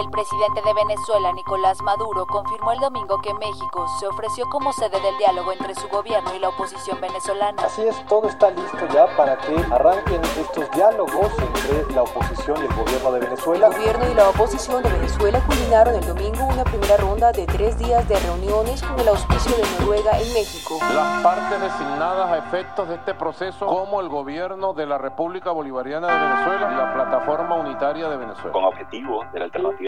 El 0.00 0.10
presidente 0.10 0.62
de 0.62 0.74
Venezuela, 0.74 1.32
Nicolás 1.32 1.82
Maduro, 1.82 2.24
confirmó 2.24 2.70
el 2.70 2.78
domingo 2.78 3.20
que 3.20 3.34
México 3.34 3.84
se 3.98 4.06
ofreció 4.06 4.48
como 4.48 4.72
sede 4.72 5.00
del 5.00 5.18
diálogo 5.18 5.50
entre 5.50 5.74
su 5.74 5.88
gobierno 5.88 6.32
y 6.36 6.38
la 6.38 6.50
oposición 6.50 7.00
venezolana. 7.00 7.60
Así 7.64 7.82
es, 7.82 8.06
todo 8.06 8.28
está 8.28 8.50
listo 8.50 8.86
ya 8.94 9.08
para 9.16 9.36
que 9.38 9.56
arranquen 9.72 10.20
estos 10.24 10.70
diálogos 10.70 11.32
entre 11.40 11.92
la 11.92 12.02
oposición 12.02 12.58
y 12.62 12.66
el 12.66 12.74
gobierno 12.76 13.10
de 13.10 13.20
Venezuela. 13.20 13.66
El 13.66 13.72
gobierno 13.72 14.08
y 14.08 14.14
la 14.14 14.28
oposición 14.28 14.84
de 14.84 14.88
Venezuela 14.88 15.40
culminaron 15.44 15.94
el 15.96 16.06
domingo 16.06 16.44
una 16.44 16.62
primera 16.62 16.96
ronda 16.96 17.32
de 17.32 17.46
tres 17.46 17.76
días 17.78 18.06
de 18.08 18.20
reuniones 18.20 18.80
con 18.84 19.00
el 19.00 19.08
auspicio 19.08 19.56
de 19.56 19.64
Noruega 19.80 20.12
en 20.20 20.32
México. 20.32 20.78
Las 20.94 21.24
partes 21.24 21.60
designadas 21.60 22.30
a 22.30 22.38
efectos 22.38 22.88
de 22.88 22.94
este 22.94 23.14
proceso, 23.14 23.66
como 23.66 24.00
el 24.00 24.08
gobierno 24.08 24.74
de 24.74 24.86
la 24.86 24.98
República 24.98 25.50
Bolivariana 25.50 26.06
de 26.06 26.28
Venezuela 26.28 26.70
y 26.72 26.76
la 26.76 26.94
Plataforma 26.94 27.56
Unitaria 27.56 28.08
de 28.08 28.16
Venezuela. 28.16 28.52
Con 28.52 28.64
objetivo 28.64 29.24
de 29.32 29.38
la 29.40 29.44
alternativa 29.46 29.87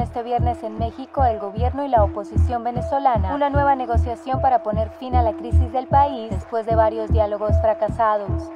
Este 0.00 0.22
viernes 0.22 0.62
en 0.62 0.78
México 0.78 1.24
el 1.24 1.38
gobierno 1.38 1.84
y 1.84 1.88
la 1.88 2.02
oposición 2.04 2.64
venezolana 2.64 3.34
una 3.34 3.50
nueva 3.50 3.74
negociación 3.74 4.40
para 4.40 4.62
poner 4.62 4.90
fin 4.98 5.14
a 5.14 5.22
la 5.22 5.32
crisis 5.32 5.72
del 5.72 5.86
país 5.86 6.30
después 6.30 6.66
de 6.66 6.74
varios 6.74 7.10
diálogos 7.10 7.52
fracasados. 7.60 8.50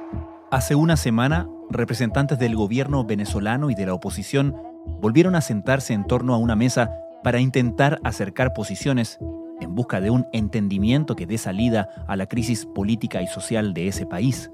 Hace 0.51 0.75
una 0.75 0.97
semana, 0.97 1.47
representantes 1.69 2.37
del 2.39 2.55
gobierno 2.55 3.03
venezolano 3.03 3.69
y 3.69 3.75
de 3.75 3.85
la 3.85 3.93
oposición 3.93 4.55
volvieron 5.01 5.35
a 5.35 5.41
sentarse 5.41 5.93
en 5.93 6.05
torno 6.05 6.33
a 6.33 6.37
una 6.37 6.55
mesa 6.55 6.91
para 7.23 7.39
intentar 7.39 7.99
acercar 8.03 8.53
posiciones 8.53 9.19
en 9.61 9.75
busca 9.75 10.01
de 10.01 10.09
un 10.09 10.27
entendimiento 10.33 11.15
que 11.15 11.25
dé 11.25 11.37
salida 11.37 11.89
a 12.07 12.15
la 12.15 12.27
crisis 12.27 12.65
política 12.65 13.21
y 13.21 13.27
social 13.27 13.73
de 13.73 13.87
ese 13.87 14.05
país. 14.05 14.51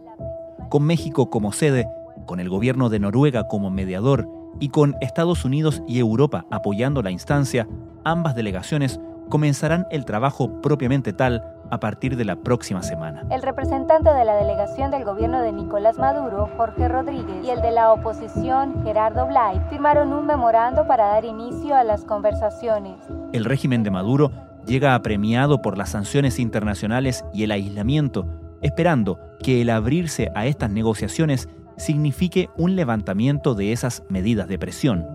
Con 0.70 0.84
México 0.84 1.30
como 1.30 1.52
sede, 1.52 1.88
con 2.26 2.40
el 2.40 2.50
gobierno 2.50 2.90
de 2.90 3.00
Noruega 3.00 3.48
como 3.48 3.72
mediador 3.72 4.39
y 4.60 4.70
con 4.70 4.96
Estados 5.02 5.46
Unidos 5.46 5.82
y 5.88 6.00
Europa 6.00 6.46
apoyando 6.52 7.02
la 7.02 7.12
instancia, 7.12 7.68
ambas 8.04 8.36
delegaciones 8.36 9.00
comenzarán 9.30 9.86
el 9.92 10.06
trabajo 10.06 10.62
propiamente 10.62 11.14
tal 11.14 11.44
a 11.72 11.80
partir 11.80 12.18
de 12.18 12.26
la 12.26 12.36
próxima 12.36 12.82
semana. 12.82 13.24
El 13.30 13.42
representante 13.42 14.10
de 14.12 14.26
la 14.26 14.36
delegación 14.36 14.92
del 14.92 15.06
gobierno 15.06 15.42
de 15.42 15.52
Nicolás 15.52 15.98
Maduro, 15.98 16.50
Jorge 16.58 16.88
Rodríguez, 16.88 17.46
y 17.46 17.50
el 17.52 17.62
de 17.62 17.72
la 17.72 17.94
oposición, 17.94 18.84
Gerardo 18.84 19.28
Blay, 19.28 19.62
firmaron 19.70 20.12
un 20.14 20.26
memorando 20.26 20.88
para 20.88 21.08
dar 21.08 21.26
inicio 21.26 21.76
a 21.76 21.84
las 21.84 22.06
conversaciones. 22.06 22.96
El 23.34 23.46
régimen 23.46 23.84
de 23.84 23.92
Maduro 23.92 24.32
llega 24.66 24.96
apremiado 24.96 25.62
por 25.62 25.78
las 25.78 25.90
sanciones 25.90 26.40
internacionales 26.40 27.24
y 27.34 27.44
el 27.44 27.52
aislamiento, 27.52 28.26
esperando 28.62 29.20
que 29.42 29.62
el 29.62 29.70
abrirse 29.70 30.32
a 30.36 30.48
estas 30.48 30.72
negociaciones 30.72 31.48
signifique 31.80 32.50
un 32.58 32.76
levantamiento 32.76 33.56
de 33.56 33.72
esas 33.72 34.04
medidas 34.10 34.48
de 34.48 34.60
presión. 34.60 35.08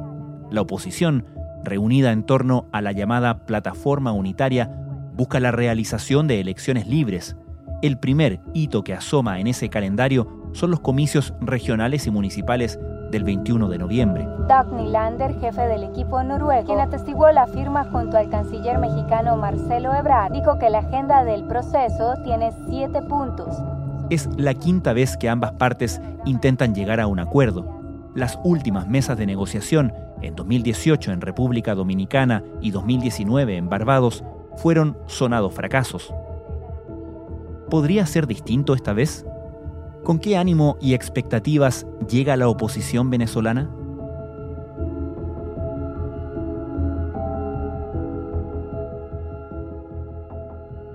La 0.51 0.62
oposición, 0.62 1.27
reunida 1.62 2.12
en 2.12 2.25
torno 2.25 2.67
a 2.73 2.81
la 2.81 2.93
llamada 2.93 3.47
Plataforma 3.47 4.12
Unitaria, 4.12 4.70
busca 5.15 5.41
la 5.41 5.53
realización 5.53 6.27
de 6.27 6.41
elecciones 6.41 6.87
libres. 6.87 7.37
El 7.83 7.98
primer 7.98 8.41
hito 8.55 8.83
que 8.83 8.95
asoma 8.95 9.41
en 9.41 9.47
ese 9.47 9.69
calendario 9.69 10.51
son 10.53 10.70
los 10.70 10.81
comicios 10.81 11.35
regionales 11.41 12.07
y 12.07 12.11
municipales 12.11 12.79
del 13.11 13.25
21 13.25 13.69
de 13.69 13.79
noviembre. 13.79 14.27
Doug 14.48 14.73
Nylander, 14.73 15.39
jefe 15.41 15.63
del 15.63 15.85
equipo 15.85 16.23
noruego, 16.23 16.67
quien 16.67 16.81
atestiguó 16.81 17.31
la 17.31 17.46
firma 17.46 17.85
junto 17.85 18.17
al 18.17 18.31
canciller 18.31 18.79
mexicano 18.79 19.36
Marcelo 19.36 19.95
Ebrard, 19.95 20.33
dijo 20.33 20.58
que 20.58 20.70
la 20.70 20.79
agenda 20.79 21.25
del 21.25 21.45
proceso 21.45 22.14
tiene 22.25 22.52
siete 22.69 23.02
puntos. 23.02 23.57
Es 24.11 24.29
la 24.37 24.55
quinta 24.55 24.92
vez 24.92 25.17
que 25.17 25.29
ambas 25.29 25.53
partes 25.53 26.01
intentan 26.25 26.75
llegar 26.75 27.01
a 27.01 27.07
un 27.07 27.20
acuerdo. 27.20 27.67
Las 28.15 28.39
últimas 28.45 28.87
mesas 28.87 29.17
de 29.17 29.27
negociación, 29.27 29.92
en 30.20 30.37
2018 30.37 31.13
en 31.13 31.20
República 31.20 31.75
Dominicana 31.75 32.45
y 32.61 32.70
2019 32.70 33.57
en 33.57 33.69
Barbados, 33.69 34.23
fueron 34.57 34.97
sonados 35.07 35.55
fracasos. 35.55 36.14
¿Podría 37.70 38.07
ser 38.07 38.27
distinto 38.27 38.75
esta 38.75 38.93
vez? 38.93 39.27
¿Con 40.05 40.19
qué 40.19 40.37
ánimo 40.37 40.77
y 40.81 40.95
expectativas 40.95 41.87
llega 42.09 42.37
la 42.37 42.48
oposición 42.48 43.11
venezolana? 43.11 43.70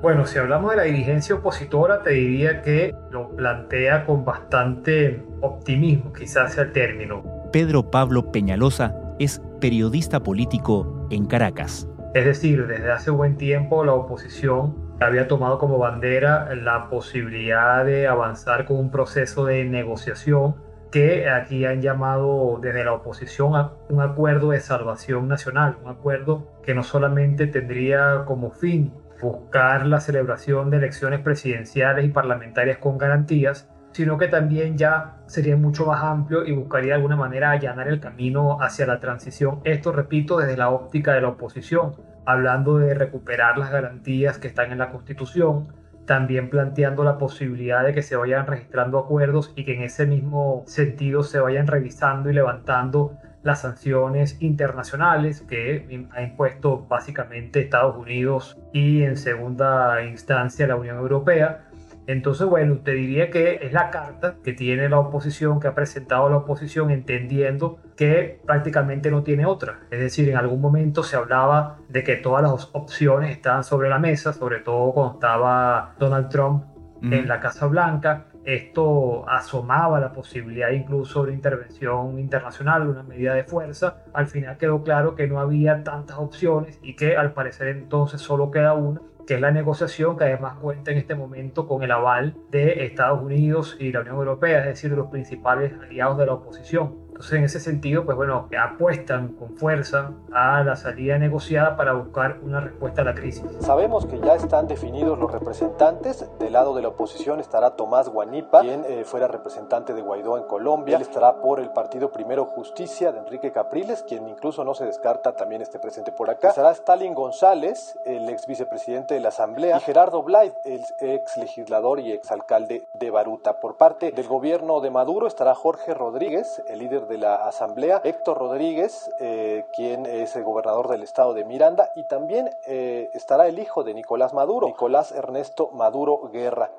Bueno, 0.02 0.26
si 0.26 0.40
hablamos 0.40 0.72
de 0.72 0.78
la 0.78 0.84
dirigencia 0.84 1.36
opositora, 1.36 2.02
te 2.04 2.12
diría 2.12 2.62
que 2.62 2.96
lo 3.12 3.36
plantea 3.36 4.06
con 4.06 4.24
bastante 4.24 5.22
optimismo, 5.42 6.14
quizás 6.14 6.54
sea 6.54 6.64
el 6.64 6.72
término. 6.72 7.22
Pedro 7.52 7.92
Pablo 7.92 8.32
Peñalosa 8.32 8.96
es 9.20 9.42
periodista 9.60 10.22
político 10.22 11.06
en 11.10 11.26
Caracas. 11.26 11.86
Es 12.14 12.24
decir, 12.24 12.66
desde 12.66 12.90
hace 12.94 13.12
buen 13.12 13.36
tiempo 13.36 13.84
la 13.84 13.92
oposición 13.92 14.74
había 15.02 15.28
tomado 15.28 15.60
como 15.60 15.78
bandera 15.78 16.56
la 16.56 16.90
posibilidad 16.90 17.84
de 17.84 18.08
avanzar 18.08 18.64
con 18.66 18.78
un 18.78 18.92
proceso 18.92 19.44
de 19.46 19.66
negociación 19.66 20.56
que 20.92 21.30
aquí 21.30 21.66
han 21.66 21.81
llamado 21.81 22.58
desde 22.62 22.86
la 22.86 22.94
oposición 22.94 23.56
a 23.58 23.74
un 23.90 24.02
acuerdo 24.02 24.52
de 24.52 24.62
salvación 24.62 25.28
nacional, 25.28 25.76
un 25.84 25.90
acuerdo 25.90 26.48
que 26.64 26.74
no 26.74 26.84
solamente 26.84 27.48
tendría 27.48 28.24
como 28.26 28.50
fin 28.52 28.94
buscar 29.22 29.85
la 29.85 30.00
celebración 30.00 30.69
de 30.69 30.78
elecciones 30.78 31.19
presidenciales 31.22 32.06
y 32.06 32.09
parlamentarias 32.09 32.78
con 32.78 32.97
garantías, 32.97 33.69
sino 33.91 34.18
que 34.18 34.28
también 34.28 34.78
ya 34.78 35.18
sería 35.25 35.57
mucho 35.57 35.85
más 35.85 36.03
amplio 36.03 36.46
y 36.46 36.53
buscaría 36.53 36.90
de 36.90 36.96
alguna 36.96 37.16
manera 37.16 37.52
allanar 37.52 37.88
el 37.88 38.00
camino 38.00 38.62
hacia 38.62 38.85
la 38.85 39.00
transición. 39.00 39.62
Esto, 39.63 39.91
repito, 39.91 40.38
desde 40.38 40.57
la 40.57 40.69
óptica 40.69 41.13
de 41.13 41.22
la 41.22 41.30
oposición, 41.30 41.94
hablando 42.25 42.78
de 42.78 42.94
recuperar 42.94 43.57
las 43.57 43.72
garantías 43.72 44.38
que 44.38 44.47
están 44.47 44.72
en 44.72 44.78
la 44.78 44.91
Constitución, 44.91 45.74
también 46.06 46.50
planteando 46.50 47.03
la 47.03 47.18
posibilidad 47.18 47.84
de 47.84 47.94
que 47.94 48.01
se 48.01 48.16
vayan 48.16 48.47
registrando 48.47 48.97
acuerdos 48.97 49.53
y 49.56 49.63
que 49.63 49.75
en 49.75 49.84
ese 49.84 50.07
mismo 50.07 50.63
sentido 50.66 51.22
se 51.24 51.40
vayan 51.40 51.68
revisando 51.68 52.30
y 52.30 52.34
levantando 52.34 53.18
las 53.44 53.61
sanciones 53.61 54.38
internacionales 54.41 55.41
que 55.41 56.07
ha 56.11 56.22
impuesto 56.22 56.85
básicamente 56.88 57.61
Estados 57.61 57.95
Unidos 57.95 58.57
y 58.73 59.03
en 59.03 59.17
segunda 59.17 60.03
instancia 60.03 60.67
la 60.67 60.75
Unión 60.75 60.97
Europea. 60.97 61.66
Entonces, 62.07 62.47
bueno, 62.47 62.73
usted 62.73 62.94
diría 62.94 63.29
que 63.29 63.59
es 63.61 63.72
la 63.72 63.91
carta 63.91 64.38
que 64.44 64.53
tiene 64.53 64.89
la 64.89 64.97
oposición, 64.97 65.59
que 65.59 65.67
ha 65.67 65.75
presentado 65.75 66.27
la 66.27 66.38
oposición, 66.38 66.89
entendiendo 66.89 67.77
que 67.95 68.41
prácticamente 68.47 69.11
no 69.11 69.22
tiene 69.22 69.45
otra. 69.45 69.81
Es 69.91 70.00
decir, 70.00 70.27
en 70.27 70.35
algún 70.35 70.59
momento 70.59 71.03
se 71.03 71.16
hablaba 71.17 71.77
de 71.88 72.03
que 72.03 72.16
todas 72.16 72.41
las 72.41 72.69
opciones 72.73 73.29
estaban 73.29 73.63
sobre 73.63 73.89
la 73.89 74.00
mesa, 74.00 74.33
sobre 74.33 74.59
todo 74.59 74.91
cuando 74.91 75.13
estaba 75.13 75.94
Donald 76.00 76.29
Trump 76.29 76.63
en 77.03 77.27
la 77.27 77.39
Casa 77.39 77.67
Blanca. 77.67 78.25
Esto 78.45 79.27
asomaba 79.29 80.00
la 80.00 80.13
posibilidad 80.13 80.69
incluso 80.69 81.25
de 81.25 81.33
intervención 81.33 82.19
internacional, 82.19 82.88
una 82.88 83.03
medida 83.03 83.33
de 83.33 83.44
fuerza. 83.44 84.03
Al 84.13 84.27
final 84.27 84.57
quedó 84.57 84.83
claro 84.83 85.16
que 85.16 85.27
no 85.27 85.39
había 85.39 85.83
tantas 85.83 86.17
opciones 86.17 86.79
y 86.81 86.95
que 86.95 87.17
al 87.17 87.33
parecer 87.33 87.67
entonces 87.67 88.22
solo 88.22 88.50
queda 88.50 88.73
una, 88.73 89.01
que 89.27 89.35
es 89.35 89.41
la 89.41 89.51
negociación 89.51 90.18
que 90.18 90.24
además 90.24 90.57
cuenta 90.59 90.91
en 90.91 90.97
este 90.97 91.15
momento 91.15 91.68
con 91.68 91.83
el 91.83 91.91
aval 91.91 92.36
de 92.50 92.86
Estados 92.86 93.21
Unidos 93.21 93.77
y 93.80 93.91
la 93.91 94.01
Unión 94.01 94.15
Europea, 94.15 94.59
es 94.62 94.65
decir, 94.65 94.89
de 94.89 94.95
los 94.95 95.12
principales 95.12 95.74
aliados 95.83 96.18
de 96.18 96.25
la 96.25 96.33
oposición. 96.33 97.08
Entonces, 97.19 97.38
en 97.38 97.44
ese 97.44 97.60
sentido, 97.60 98.06
pues 98.06 98.16
bueno, 98.16 98.48
apuestan 98.57 99.33
con 99.33 99.57
fuerza 99.57 100.12
a 100.31 100.63
la 100.63 100.77
salida 100.77 101.18
negociada 101.18 101.75
para 101.75 101.92
buscar 101.92 102.38
una 102.42 102.62
respuesta 102.62 103.01
a 103.01 103.04
la 103.04 103.13
crisis. 103.13 103.44
Sabemos 103.60 104.06
que 104.06 104.21
ya 104.21 104.36
están 104.36 104.69
definidos 104.69 105.19
los 105.19 105.30
representantes. 105.30 106.25
Del 106.39 106.54
lado 106.54 106.74
de 106.74 106.81
la 106.81 106.88
oposición 106.88 107.42
estará 107.42 107.71
Tomás 107.71 108.07
Guanipa, 108.07 108.62
quien 108.62 108.86
eh, 108.86 109.04
fuera 109.04 109.27
representante 109.27 109.94
de 109.94 110.01
Guaidó 110.01 110.38
en 110.38 110.45
Colombia. 110.45 110.95
Él 110.95 111.01
estará 111.01 111.42
por 111.42 111.60
el 111.60 111.71
partido 111.71 112.10
Primero 112.10 112.45
Justicia 112.45 113.12
de 113.12 113.19
Enrique 113.19 113.51
Capriles, 113.51 114.01
quien 114.04 114.25
incluso 114.30 114.63
no 114.63 114.74
se 114.74 114.86
descarta 114.86 115.33
también 115.36 115.62
esté 115.62 115.77
presente 115.77 116.13
por 116.13 116.30
acá. 116.30 116.48
Estará 116.48 116.71
Stalin 116.71 117.16
González, 117.16 118.00
el 118.06 118.30
ex 118.30 118.48
vicepresidente 118.48 119.16
de 119.16 119.19
la 119.19 119.27
Asamblea, 119.27 119.75
y 119.75 119.81
Gerardo 119.81 120.24
Blay, 120.24 120.54
el 120.63 120.86
ex 121.01 121.36
legislador 121.36 122.00
y 122.00 122.13
ex 122.13 122.31
alcalde 122.31 122.88
de 122.94 123.12
Baruta. 123.12 123.60
Por 123.60 123.75
parte 123.75 124.13
del 124.13 124.30
gobierno 124.30 124.80
de 124.80 124.89
Maduro 124.89 125.27
estará 125.27 125.54
Jorge 125.54 125.94
Rodríguez, 125.94 126.63
el 126.69 126.80
líder 126.80 127.08
de 127.09 127.17
la 127.17 127.47
Asamblea, 127.47 128.01
Héctor 128.03 128.38
Rodríguez, 128.38 129.09
eh, 129.19 129.65
quien 129.75 130.06
es 130.06 130.35
el 130.35 130.44
gobernador 130.44 130.88
del 130.88 131.03
estado 131.03 131.33
de 131.33 131.44
Miranda, 131.44 131.89
y 131.95 132.07
también 132.07 132.50
eh, 132.67 133.09
estará 133.13 133.47
el 133.47 133.59
hijo 133.59 133.83
de 133.83 133.94
Nicolás 133.94 134.33
Maduro, 134.33 134.67
Nicolás 134.67 135.11
Ernesto 135.11 135.71
Maduro 135.71 136.29
Guerra. 136.31 136.71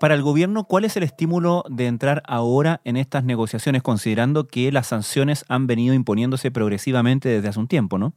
Para 0.00 0.14
el 0.14 0.22
gobierno, 0.22 0.64
¿cuál 0.64 0.86
es 0.86 0.96
el 0.96 1.02
estímulo 1.02 1.62
de 1.68 1.86
entrar 1.86 2.22
ahora 2.26 2.80
en 2.84 2.96
estas 2.96 3.22
negociaciones, 3.22 3.82
considerando 3.82 4.48
que 4.48 4.72
las 4.72 4.86
sanciones 4.86 5.44
han 5.48 5.66
venido 5.66 5.94
imponiéndose 5.94 6.50
progresivamente 6.50 7.28
desde 7.28 7.48
hace 7.48 7.60
un 7.60 7.68
tiempo, 7.68 7.98
no? 7.98 8.14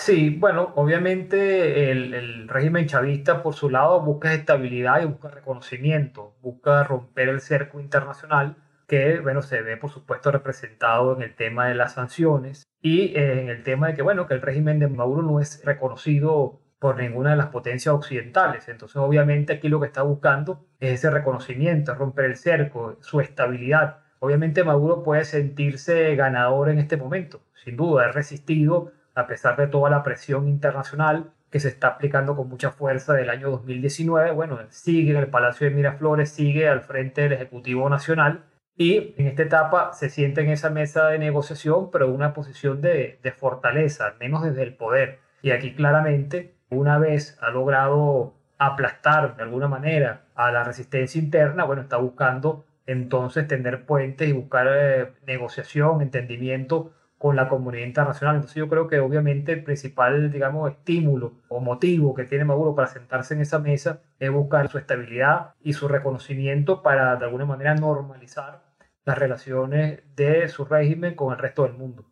Sí, 0.00 0.30
bueno, 0.30 0.72
obviamente 0.76 1.90
el, 1.90 2.48
régimen 2.48 2.86
chavista 2.86 3.42
por 3.42 3.52
su 3.54 3.68
lado 3.68 4.00
busca 4.00 4.32
estabilidad 4.32 5.02
y 5.02 5.04
busca 5.04 5.28
reconocimiento, 5.28 6.34
busca 6.40 6.82
romper 6.84 7.28
el 7.28 7.42
cerco 7.42 7.80
internacional 7.80 8.56
que, 8.88 9.20
bueno, 9.20 9.42
se 9.42 9.60
ve 9.60 9.76
por 9.76 9.90
supuesto 9.90 10.32
representado 10.32 11.14
en 11.14 11.22
el 11.22 11.36
tema 11.36 11.68
de 11.68 11.74
las 11.74 11.92
sanciones 11.92 12.64
y 12.80 13.14
en 13.14 13.50
el 13.50 13.62
tema 13.62 13.88
de 13.88 13.94
que, 13.94 14.00
bueno, 14.00 14.26
que 14.26 14.32
el 14.32 14.40
régimen 14.40 14.78
de 14.78 14.88
Maduro 14.88 15.20
no 15.20 15.38
es 15.38 15.62
reconocido 15.66 16.62
por 16.78 16.96
ninguna 16.96 17.32
de 17.32 17.36
las 17.36 17.48
potencias 17.48 17.94
occidentales. 17.94 18.70
Entonces, 18.70 18.96
obviamente 18.96 19.52
aquí 19.52 19.68
lo 19.68 19.80
que 19.80 19.86
está 19.86 20.00
buscando 20.00 20.64
es 20.80 20.94
ese 20.94 21.10
reconocimiento, 21.10 21.94
romper 21.94 22.24
el 22.24 22.36
cerco, 22.36 22.96
su 23.02 23.20
estabilidad. 23.20 23.98
Obviamente 24.18 24.64
Maduro 24.64 25.02
puede 25.02 25.26
sentirse 25.26 26.16
ganador 26.16 26.70
en 26.70 26.78
este 26.78 26.96
momento, 26.96 27.42
sin 27.62 27.76
duda, 27.76 28.06
ha 28.06 28.12
resistido 28.12 28.92
a 29.14 29.26
pesar 29.26 29.56
de 29.56 29.66
toda 29.66 29.90
la 29.90 30.02
presión 30.02 30.48
internacional 30.48 31.32
que 31.50 31.60
se 31.60 31.68
está 31.68 31.88
aplicando 31.88 32.36
con 32.36 32.48
mucha 32.48 32.70
fuerza 32.70 33.14
del 33.14 33.30
año 33.30 33.50
2019, 33.50 34.30
bueno, 34.32 34.58
sigue 34.70 35.10
en 35.10 35.16
el 35.16 35.26
Palacio 35.26 35.68
de 35.68 35.74
Miraflores, 35.74 36.30
sigue 36.30 36.68
al 36.68 36.82
frente 36.82 37.22
del 37.22 37.32
Ejecutivo 37.32 37.88
Nacional 37.88 38.44
y 38.76 39.14
en 39.18 39.26
esta 39.26 39.42
etapa 39.42 39.92
se 39.92 40.08
siente 40.08 40.40
en 40.42 40.50
esa 40.50 40.70
mesa 40.70 41.08
de 41.08 41.18
negociación, 41.18 41.90
pero 41.90 42.08
una 42.08 42.32
posición 42.32 42.80
de, 42.80 43.18
de 43.22 43.32
fortaleza, 43.32 44.06
al 44.06 44.18
menos 44.18 44.42
desde 44.42 44.62
el 44.62 44.74
poder. 44.74 45.18
Y 45.42 45.50
aquí 45.50 45.74
claramente, 45.74 46.54
una 46.70 46.98
vez 46.98 47.36
ha 47.42 47.50
logrado 47.50 48.34
aplastar 48.58 49.36
de 49.36 49.42
alguna 49.42 49.68
manera 49.68 50.22
a 50.34 50.52
la 50.52 50.64
resistencia 50.64 51.20
interna, 51.20 51.64
bueno, 51.64 51.82
está 51.82 51.96
buscando 51.96 52.64
entonces 52.86 53.46
tender 53.46 53.86
puentes 53.86 54.28
y 54.28 54.32
buscar 54.32 54.68
eh, 54.70 55.12
negociación, 55.26 56.02
entendimiento 56.02 56.92
con 57.20 57.36
la 57.36 57.50
comunidad 57.50 57.84
internacional. 57.84 58.36
Entonces 58.36 58.56
yo 58.56 58.66
creo 58.66 58.88
que 58.88 58.98
obviamente 58.98 59.52
el 59.52 59.62
principal, 59.62 60.32
digamos, 60.32 60.70
estímulo 60.70 61.34
o 61.48 61.60
motivo 61.60 62.14
que 62.14 62.24
tiene 62.24 62.46
Maduro 62.46 62.74
para 62.74 62.88
sentarse 62.88 63.34
en 63.34 63.42
esa 63.42 63.58
mesa 63.58 64.00
es 64.18 64.32
buscar 64.32 64.70
su 64.70 64.78
estabilidad 64.78 65.52
y 65.62 65.74
su 65.74 65.86
reconocimiento 65.86 66.82
para 66.82 67.16
de 67.16 67.26
alguna 67.26 67.44
manera 67.44 67.74
normalizar 67.74 68.62
las 69.04 69.18
relaciones 69.18 70.00
de 70.16 70.48
su 70.48 70.64
régimen 70.64 71.14
con 71.14 71.34
el 71.34 71.38
resto 71.38 71.64
del 71.64 71.74
mundo. 71.74 72.06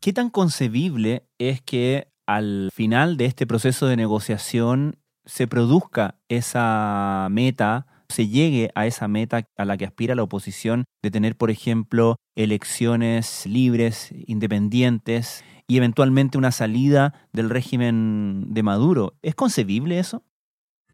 ¿Qué 0.00 0.12
tan 0.12 0.28
concebible 0.28 1.22
es 1.38 1.62
que 1.62 2.08
al 2.26 2.70
final 2.74 3.16
de 3.16 3.26
este 3.26 3.46
proceso 3.46 3.86
de 3.86 3.94
negociación 3.94 4.96
se 5.24 5.46
produzca 5.46 6.16
esa 6.28 7.28
meta 7.30 7.86
se 8.10 8.28
llegue 8.28 8.70
a 8.74 8.86
esa 8.86 9.08
meta 9.08 9.42
a 9.56 9.64
la 9.64 9.76
que 9.76 9.84
aspira 9.84 10.14
la 10.14 10.22
oposición 10.22 10.84
de 11.02 11.10
tener, 11.10 11.36
por 11.36 11.50
ejemplo, 11.50 12.16
elecciones 12.36 13.46
libres, 13.46 14.14
independientes 14.26 15.44
y 15.66 15.76
eventualmente 15.76 16.38
una 16.38 16.50
salida 16.50 17.14
del 17.32 17.50
régimen 17.50 18.54
de 18.54 18.62
Maduro. 18.62 19.14
¿Es 19.22 19.34
concebible 19.34 19.98
eso? 19.98 20.22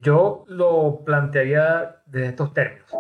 Yo 0.01 0.45
lo 0.49 1.03
plantearía 1.05 2.03
de 2.07 2.27
estos 2.27 2.53
términos. 2.53 2.91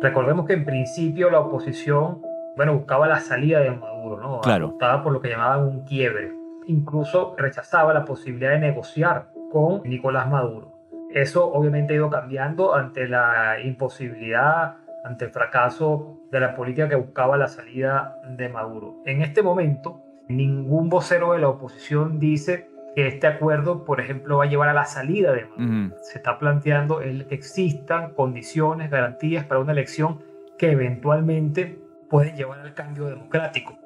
Recordemos 0.00 0.46
que 0.46 0.52
en 0.52 0.64
principio 0.64 1.30
la 1.30 1.40
oposición, 1.40 2.20
bueno, 2.56 2.76
buscaba 2.76 3.06
la 3.06 3.20
salida 3.20 3.60
de 3.60 3.70
Maduro, 3.70 4.20
¿no? 4.20 4.40
Claro. 4.40 4.70
Estaba 4.72 5.02
por 5.02 5.12
lo 5.12 5.20
que 5.20 5.30
llamaban 5.30 5.62
un 5.62 5.84
quiebre. 5.84 6.32
Incluso 6.66 7.34
rechazaba 7.38 7.94
la 7.94 8.04
posibilidad 8.04 8.50
de 8.50 8.58
negociar 8.58 9.32
con 9.50 9.82
Nicolás 9.84 10.28
Maduro. 10.28 10.71
Eso 11.14 11.52
obviamente 11.52 11.92
ha 11.92 11.96
ido 11.96 12.10
cambiando 12.10 12.74
ante 12.74 13.06
la 13.06 13.60
imposibilidad, 13.62 14.76
ante 15.04 15.26
el 15.26 15.30
fracaso 15.30 16.20
de 16.30 16.40
la 16.40 16.54
política 16.54 16.88
que 16.88 16.94
buscaba 16.94 17.36
la 17.36 17.48
salida 17.48 18.16
de 18.28 18.48
Maduro. 18.48 19.02
En 19.04 19.20
este 19.20 19.42
momento, 19.42 20.00
ningún 20.28 20.88
vocero 20.88 21.32
de 21.32 21.40
la 21.40 21.48
oposición 21.48 22.18
dice 22.18 22.70
que 22.94 23.08
este 23.08 23.26
acuerdo, 23.26 23.84
por 23.84 24.00
ejemplo, 24.00 24.38
va 24.38 24.44
a 24.44 24.46
llevar 24.46 24.68
a 24.68 24.74
la 24.74 24.86
salida 24.86 25.32
de 25.32 25.44
Maduro. 25.44 25.96
Se 26.02 26.18
está 26.18 26.38
planteando 26.38 27.02
el 27.02 27.26
que 27.26 27.34
existan 27.34 28.14
condiciones, 28.14 28.90
garantías 28.90 29.44
para 29.44 29.60
una 29.60 29.72
elección 29.72 30.20
que 30.56 30.70
eventualmente 30.70 31.78
pueden 32.08 32.36
llevar 32.36 32.60
al 32.60 32.74
cambio 32.74 33.06
democrático. 33.06 33.78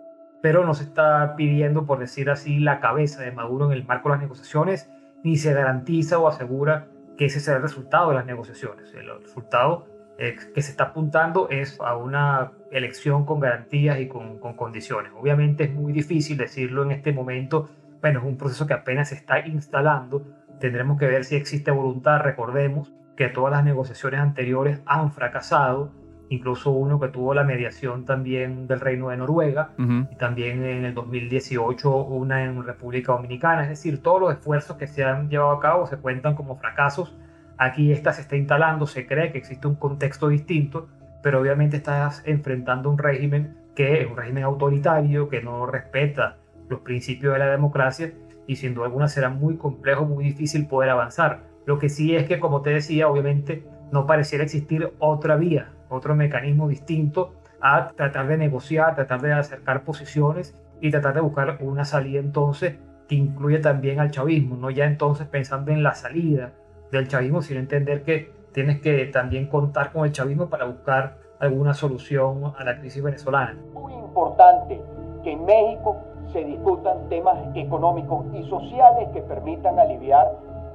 Pero 0.42 0.64
no 0.64 0.74
se 0.74 0.84
está 0.84 1.34
pidiendo, 1.34 1.86
por 1.86 1.98
decir 1.98 2.30
así, 2.30 2.60
la 2.60 2.78
cabeza 2.78 3.22
de 3.22 3.32
Maduro 3.32 3.66
en 3.66 3.72
el 3.72 3.84
marco 3.84 4.10
de 4.10 4.14
las 4.14 4.22
negociaciones, 4.22 4.88
ni 5.24 5.36
se 5.36 5.52
garantiza 5.52 6.18
o 6.18 6.28
asegura 6.28 6.86
que 7.16 7.26
ese 7.26 7.40
será 7.40 7.56
el 7.56 7.62
resultado 7.62 8.10
de 8.10 8.16
las 8.16 8.26
negociaciones. 8.26 8.92
El 8.94 9.08
resultado 9.22 9.86
eh, 10.18 10.36
que 10.54 10.62
se 10.62 10.70
está 10.70 10.84
apuntando 10.84 11.48
es 11.50 11.78
a 11.80 11.96
una 11.96 12.52
elección 12.70 13.26
con 13.26 13.40
garantías 13.40 14.00
y 14.00 14.08
con, 14.08 14.38
con, 14.38 14.54
condiciones. 14.54 15.12
Obviamente 15.18 15.64
es 15.64 15.74
muy 15.74 15.92
difícil 15.92 16.36
decirlo 16.38 16.82
en 16.82 16.92
este 16.92 17.12
momento, 17.12 17.68
bueno, 18.00 18.20
es 18.20 18.24
un 18.24 18.36
proceso 18.36 18.66
que 18.66 18.74
apenas 18.74 19.10
se 19.10 19.14
está 19.14 19.46
instalando, 19.46 20.24
tendremos 20.58 20.98
que 20.98 21.06
ver 21.06 21.24
si 21.24 21.36
existe 21.36 21.70
voluntad, 21.70 22.20
recordemos 22.20 22.92
que 23.16 23.28
todas 23.28 23.52
las 23.52 23.64
negociaciones 23.64 24.20
anteriores 24.20 24.80
han 24.86 25.12
fracasado, 25.12 25.92
incluso 26.28 26.70
uno 26.70 26.98
que 26.98 27.08
tuvo 27.08 27.34
la 27.34 27.44
mediación 27.44 28.04
también 28.04 28.66
del 28.66 28.80
Reino 28.80 29.10
de 29.10 29.16
Noruega 29.16 29.70
y 29.78 30.16
también 30.16 30.64
en 30.64 30.84
el 30.84 30.94
2018 30.94 31.96
una 31.96 32.44
en 32.44 32.64
República 32.64 33.12
Dominicana. 33.12 33.62
Es 33.62 33.68
decir, 33.68 34.02
todos 34.02 34.20
los 34.20 34.32
esfuerzos 34.32 34.76
que 34.76 34.86
se 34.86 35.04
han 35.04 35.28
llevado 35.28 35.52
a 35.52 35.60
cabo 35.60 35.86
se 35.86 35.96
cuentan 35.98 36.34
como 36.34 36.56
fracasos. 36.56 37.16
Aquí 37.58 37.92
esta 37.92 38.12
se 38.12 38.22
está 38.22 38.36
instalando, 38.36 38.86
se 38.86 39.06
cree 39.06 39.32
que 39.32 39.38
existe 39.38 39.66
un 39.66 39.76
contexto 39.76 40.28
distinto, 40.28 40.88
pero 41.22 41.40
obviamente 41.40 41.76
estás 41.76 42.22
enfrentando 42.26 42.90
un 42.90 42.98
régimen 42.98 43.56
que 43.74 44.00
es 44.00 44.10
un 44.10 44.16
régimen 44.16 44.44
autoritario, 44.44 45.28
que 45.28 45.42
no 45.42 45.66
respeta 45.66 46.38
los 46.68 46.80
principios 46.80 47.34
de 47.34 47.38
la 47.38 47.46
democracia 47.46 48.12
y 48.46 48.56
sin 48.56 48.74
duda 48.74 48.86
alguna 48.86 49.08
será 49.08 49.28
muy 49.28 49.56
complejo, 49.56 50.04
muy 50.04 50.24
difícil 50.24 50.66
poder 50.66 50.90
avanzar. 50.90 51.44
Lo 51.66 51.78
que 51.78 51.88
sí 51.88 52.14
es 52.14 52.24
que, 52.24 52.38
como 52.38 52.62
te 52.62 52.70
decía, 52.70 53.08
obviamente 53.08 53.64
no 53.92 54.06
pareciera 54.06 54.44
existir 54.44 54.92
otra 54.98 55.36
vía 55.36 55.72
otro 55.88 56.14
mecanismo 56.14 56.68
distinto 56.68 57.34
a 57.60 57.88
tratar 57.88 58.28
de 58.28 58.36
negociar, 58.36 58.94
tratar 58.94 59.20
de 59.22 59.32
acercar 59.32 59.82
posiciones 59.82 60.54
y 60.80 60.90
tratar 60.90 61.14
de 61.14 61.20
buscar 61.20 61.58
una 61.60 61.84
salida 61.84 62.20
entonces 62.20 62.76
que 63.08 63.14
incluye 63.14 63.58
también 63.60 64.00
al 64.00 64.10
chavismo, 64.10 64.56
no 64.56 64.70
ya 64.70 64.84
entonces 64.84 65.26
pensando 65.26 65.70
en 65.70 65.82
la 65.82 65.94
salida 65.94 66.52
del 66.90 67.08
chavismo, 67.08 67.40
sino 67.42 67.60
entender 67.60 68.02
que 68.02 68.32
tienes 68.52 68.80
que 68.80 69.06
también 69.06 69.46
contar 69.46 69.92
con 69.92 70.04
el 70.06 70.12
chavismo 70.12 70.48
para 70.48 70.64
buscar 70.64 71.18
alguna 71.38 71.74
solución 71.74 72.52
a 72.58 72.64
la 72.64 72.78
crisis 72.78 73.02
venezolana. 73.02 73.56
Muy 73.74 73.92
importante 73.92 74.80
que 75.22 75.32
en 75.32 75.44
México 75.44 75.96
se 76.32 76.44
discutan 76.44 77.08
temas 77.08 77.36
económicos 77.54 78.26
y 78.34 78.42
sociales 78.48 79.08
que 79.12 79.20
permitan 79.22 79.78
aliviar 79.78 80.26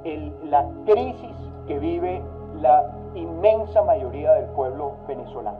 el, 0.03 0.34
la 0.50 0.65
crisis 0.86 1.32
que 1.68 1.80
vive 1.80 2.22
la 2.62 3.00
inmensa 3.15 3.82
mayoría 3.84 4.34
del 4.34 4.46
pueblo 4.51 4.98
venezolano. 5.08 5.60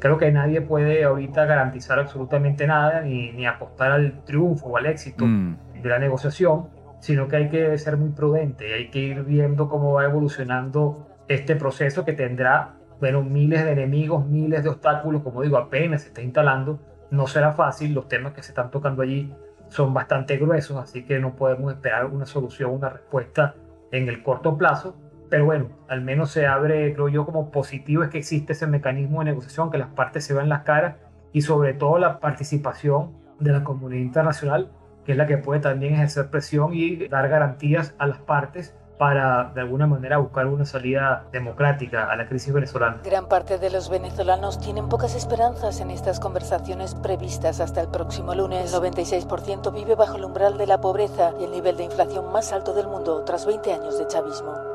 Creo 0.00 0.16
que 0.16 0.32
nadie 0.32 0.62
puede 0.62 1.04
ahorita 1.04 1.44
garantizar 1.44 1.98
absolutamente 1.98 2.66
nada 2.66 3.02
ni, 3.02 3.32
ni 3.32 3.46
apostar 3.46 3.92
al 3.92 4.24
triunfo 4.24 4.68
o 4.68 4.76
al 4.76 4.86
éxito 4.86 5.26
mm. 5.26 5.82
de 5.82 5.88
la 5.88 5.98
negociación, 5.98 6.68
sino 7.00 7.28
que 7.28 7.36
hay 7.36 7.48
que 7.48 7.76
ser 7.78 7.96
muy 7.96 8.10
prudente 8.10 8.68
y 8.68 8.72
hay 8.72 8.90
que 8.90 8.98
ir 8.98 9.24
viendo 9.24 9.68
cómo 9.68 9.92
va 9.92 10.04
evolucionando 10.04 11.06
este 11.28 11.54
proceso 11.54 12.04
que 12.04 12.12
tendrá, 12.12 12.76
bueno, 12.98 13.22
miles 13.22 13.64
de 13.64 13.72
enemigos, 13.72 14.26
miles 14.26 14.62
de 14.62 14.70
obstáculos, 14.70 15.22
como 15.22 15.42
digo, 15.42 15.56
apenas 15.58 16.02
se 16.02 16.08
está 16.08 16.22
instalando. 16.22 16.80
No 17.10 17.26
será 17.26 17.52
fácil, 17.52 17.94
los 17.94 18.08
temas 18.08 18.32
que 18.32 18.42
se 18.42 18.52
están 18.52 18.70
tocando 18.70 19.02
allí 19.02 19.32
son 19.68 19.94
bastante 19.94 20.36
gruesos, 20.36 20.76
así 20.76 21.04
que 21.04 21.18
no 21.18 21.36
podemos 21.36 21.72
esperar 21.72 22.06
una 22.06 22.26
solución, 22.26 22.70
una 22.72 22.88
respuesta 22.88 23.54
en 23.92 24.08
el 24.08 24.22
corto 24.22 24.56
plazo, 24.58 24.96
pero 25.30 25.44
bueno, 25.44 25.68
al 25.88 26.02
menos 26.02 26.32
se 26.32 26.46
abre, 26.46 26.92
creo 26.92 27.08
yo, 27.08 27.24
como 27.24 27.50
positivo 27.52 28.02
es 28.02 28.10
que 28.10 28.18
existe 28.18 28.52
ese 28.52 28.66
mecanismo 28.66 29.20
de 29.20 29.26
negociación, 29.26 29.70
que 29.70 29.78
las 29.78 29.88
partes 29.88 30.24
se 30.24 30.34
vean 30.34 30.48
las 30.48 30.64
caras 30.64 30.96
y 31.32 31.42
sobre 31.42 31.72
todo 31.72 31.98
la 31.98 32.18
participación 32.18 33.12
de 33.38 33.52
la 33.52 33.62
comunidad 33.62 34.02
internacional, 34.02 34.72
que 35.06 35.12
es 35.12 35.18
la 35.18 35.26
que 35.26 35.38
puede 35.38 35.60
también 35.60 35.94
ejercer 35.94 36.30
presión 36.30 36.74
y 36.74 37.08
dar 37.08 37.28
garantías 37.28 37.94
a 37.98 38.08
las 38.08 38.18
partes 38.18 38.74
para 38.98 39.52
de 39.54 39.62
alguna 39.62 39.86
manera 39.86 40.18
buscar 40.18 40.46
una 40.46 40.66
salida 40.66 41.24
democrática 41.32 42.10
a 42.10 42.16
la 42.16 42.28
crisis 42.28 42.52
venezolana. 42.52 43.00
Gran 43.02 43.28
parte 43.28 43.56
de 43.56 43.70
los 43.70 43.88
venezolanos 43.88 44.58
tienen 44.60 44.90
pocas 44.90 45.14
esperanzas 45.14 45.80
en 45.80 45.90
estas 45.90 46.20
conversaciones 46.20 46.94
previstas 46.96 47.60
hasta 47.60 47.80
el 47.80 47.88
próximo 47.88 48.34
lunes. 48.34 48.74
El 48.74 48.80
96% 48.82 49.72
vive 49.72 49.94
bajo 49.94 50.16
el 50.16 50.24
umbral 50.24 50.58
de 50.58 50.66
la 50.66 50.82
pobreza 50.82 51.32
y 51.40 51.44
el 51.44 51.52
nivel 51.52 51.78
de 51.78 51.84
inflación 51.84 52.30
más 52.30 52.52
alto 52.52 52.74
del 52.74 52.88
mundo 52.88 53.24
tras 53.24 53.46
20 53.46 53.72
años 53.72 53.98
de 53.98 54.06
chavismo. 54.06 54.69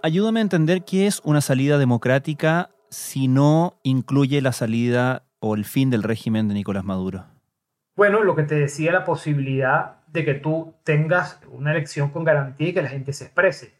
Ayúdame 0.00 0.38
a 0.38 0.42
entender 0.42 0.84
qué 0.84 1.08
es 1.08 1.20
una 1.24 1.40
salida 1.40 1.76
democrática 1.76 2.70
si 2.88 3.26
no 3.26 3.80
incluye 3.82 4.40
la 4.40 4.52
salida 4.52 5.24
o 5.40 5.56
el 5.56 5.64
fin 5.64 5.90
del 5.90 6.04
régimen 6.04 6.46
de 6.46 6.54
Nicolás 6.54 6.84
Maduro. 6.84 7.24
Bueno, 7.96 8.22
lo 8.22 8.36
que 8.36 8.44
te 8.44 8.54
decía, 8.54 8.92
la 8.92 9.04
posibilidad 9.04 9.96
de 10.06 10.24
que 10.24 10.34
tú 10.34 10.74
tengas 10.84 11.40
una 11.50 11.72
elección 11.72 12.10
con 12.10 12.22
garantía 12.22 12.68
y 12.68 12.74
que 12.74 12.82
la 12.82 12.88
gente 12.88 13.12
se 13.12 13.24
exprese. 13.24 13.74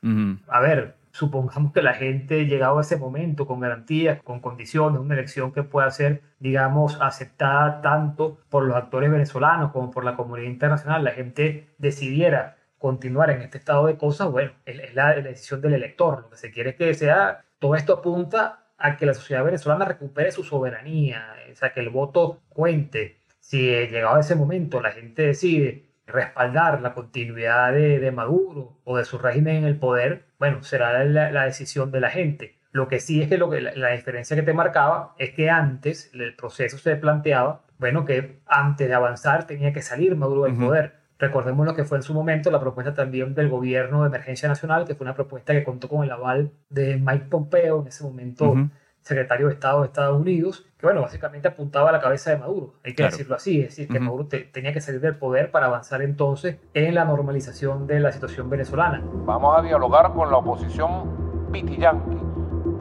A 0.49 0.61
ver, 0.61 0.97
supongamos 1.13 1.73
que 1.73 1.83
la 1.83 1.95
gente 1.95 2.47
llegado 2.47 2.79
a 2.79 2.81
ese 2.81 2.97
momento 2.97 3.47
con 3.47 3.61
garantías, 3.61 4.21
con 4.23 4.41
condiciones, 4.41 5.01
una 5.01 5.15
elección 5.15 5.53
que 5.53 5.63
pueda 5.63 5.89
ser, 5.93 6.23
digamos, 6.41 6.99
aceptada 7.01 7.81
tanto 7.81 8.41
por 8.49 8.65
los 8.65 8.77
actores 8.77 9.11
venezolanos 9.11 9.71
como 9.71 9.93
por 9.93 10.05
la 10.05 10.17
comunidad 10.17 10.51
internacional, 10.51 11.05
la 11.05 11.13
gente 11.13 11.69
decidiera 11.79 12.58
continuar 12.79 13.31
en 13.31 13.43
este 13.43 13.59
estado 13.59 13.87
de 13.87 13.97
cosas, 13.97 14.31
bueno, 14.31 14.53
es, 14.65 14.95
la, 14.95 15.17
la, 15.17 15.23
decisión 15.23 15.61
del 15.61 15.75
elector. 15.75 16.23
Lo 16.23 16.31
que 16.31 16.37
se 16.37 16.51
quiere 16.51 16.71
es 16.71 16.77
que 16.77 16.95
sea, 16.95 17.45
todo 17.59 17.75
esto 17.75 17.95
apunta 17.95 18.69
a 18.79 18.97
que 18.97 19.07
la 19.07 19.15
sociedad 19.15 19.45
venezolana 19.45 19.85
recupere 19.85 20.31
su 20.31 20.45
soberanía, 20.45 21.35
o 21.51 21.57
sea, 21.57 21.73
que 21.73 21.81
el 21.81 21.91
voto 21.91 22.43
cuente. 22.49 23.19
Si 23.41 23.59
llegado 23.61 24.17
a 24.17 24.21
ese 24.21 24.37
momento 24.37 24.81
la 24.81 24.93
gente 24.93 25.23
decide 25.23 25.89
respaldar 26.07 26.81
la 26.81 26.95
continuidad 26.95 27.73
de, 27.73 28.11
Maduro 28.13 28.79
o 28.85 28.97
de 28.97 29.05
su 29.05 29.19
régimen 29.19 29.57
en 29.57 29.65
el 29.65 29.79
poder, 29.79 30.27
bueno, 30.39 30.63
será 30.63 31.05
la, 31.05 31.45
decisión 31.45 31.91
de 31.91 32.01
la 32.01 32.11
gente. 32.11 32.57
Lo 32.71 32.89
que 32.89 33.01
sí 33.01 33.23
es 33.23 33.29
que, 33.29 33.39
lo 33.39 33.51
que 33.51 33.61
la, 33.61 33.91
diferencia 33.91 34.37
que 34.37 34.43
te 34.43 34.55
marcaba 34.55 35.15
es 35.19 35.33
que 35.35 35.51
antes 35.51 36.11
el 36.15 36.35
proceso 36.35 36.79
se 36.79 36.97
planteaba, 36.97 37.65
bueno, 37.79 38.05
que 38.05 38.41
antes 38.47 38.89
de 38.89 38.95
avanzar 38.95 39.47
tenía 39.47 39.73
que 39.73 39.83
salir 39.83 40.15
Maduro 40.17 40.45
del 40.45 40.57
poder. 40.57 40.95
Recordemos 41.19 41.67
lo 41.67 41.75
que 41.75 41.85
fue 41.85 41.99
en 41.99 42.03
su 42.03 42.15
momento 42.15 42.51
la 42.51 42.61
propuesta 42.61 42.95
también 42.95 43.35
del 43.35 43.49
gobierno 43.49 44.03
de 44.03 44.09
emergencia 44.09 44.49
nacional, 44.49 44.85
que 44.87 44.95
fue 44.95 45.05
una 45.05 45.15
propuesta 45.15 45.53
que 45.53 45.65
contó 45.65 45.89
con 45.89 46.05
el 46.05 46.11
aval 46.11 46.53
de 46.71 46.97
Mike 46.97 47.27
Pompeo, 47.29 47.83
en 47.83 47.89
ese 47.89 48.05
momento 48.05 48.55
secretario 49.01 49.47
de 49.47 49.55
Estado 49.55 49.81
de 49.81 49.87
Estados 49.87 50.21
Unidos, 50.21 50.67
que 50.79 50.87
bueno, 50.87 51.01
básicamente 51.01 51.49
apuntaba 51.49 51.89
a 51.89 51.93
la 51.93 52.01
cabeza 52.01 52.31
de 52.31 52.37
Maduro, 52.37 52.75
hay 52.85 52.95
que 52.95 53.05
decirlo 53.05 53.37
así, 53.37 53.61
es 53.61 53.71
decir, 53.71 53.89
que 53.89 53.99
Maduro 53.99 54.27
tenía 54.27 54.73
que 54.73 54.81
salir 54.81 55.01
del 55.01 55.17
poder 55.17 55.51
para 55.51 55.67
avanzar 55.67 56.03
entonces 56.03 56.59
en 56.75 56.95
la 56.95 57.05
normalización 57.05 57.87
de 57.87 58.01
la 58.01 58.13
situación 58.13 58.51
venezolana. 58.51 59.03
Vamos 59.25 59.59
a 59.59 59.63
dialogar 59.63 60.13
con 60.13 60.31
la 60.31 60.37
oposición 60.37 61.49
piti-yanqui, 61.51 62.19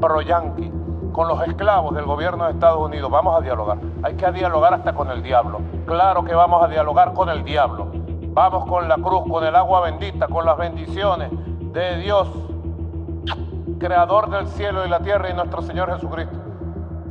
pro-yanqui, 0.01 0.71
con 1.13 1.27
los 1.27 1.41
esclavos 1.47 1.95
del 1.95 2.05
gobierno 2.05 2.45
de 2.45 2.51
Estados 2.51 2.79
Unidos, 2.79 3.09
vamos 3.09 3.39
a 3.39 3.41
dialogar, 3.41 3.79
hay 4.03 4.15
que 4.15 4.31
dialogar 4.33 4.73
hasta 4.73 4.93
con 4.93 5.09
el 5.09 5.23
diablo, 5.23 5.61
claro 5.85 6.23
que 6.23 6.35
vamos 6.35 6.63
a 6.63 6.67
dialogar 6.67 7.13
con 7.13 7.29
el 7.29 7.43
diablo, 7.43 7.86
vamos 8.37 8.69
con 8.69 8.87
la 8.87 8.97
cruz, 8.97 9.23
con 9.27 9.43
el 9.43 9.55
agua 9.55 9.89
bendita, 9.89 10.27
con 10.27 10.45
las 10.45 10.55
bendiciones 10.59 11.31
de 11.73 11.97
Dios 11.97 12.29
creador 13.79 14.29
del 14.29 14.45
cielo 14.45 14.85
y 14.85 14.89
la 14.89 14.99
tierra 14.99 15.31
y 15.31 15.33
nuestro 15.33 15.63
Señor 15.63 15.91
Jesucristo. 15.95 16.39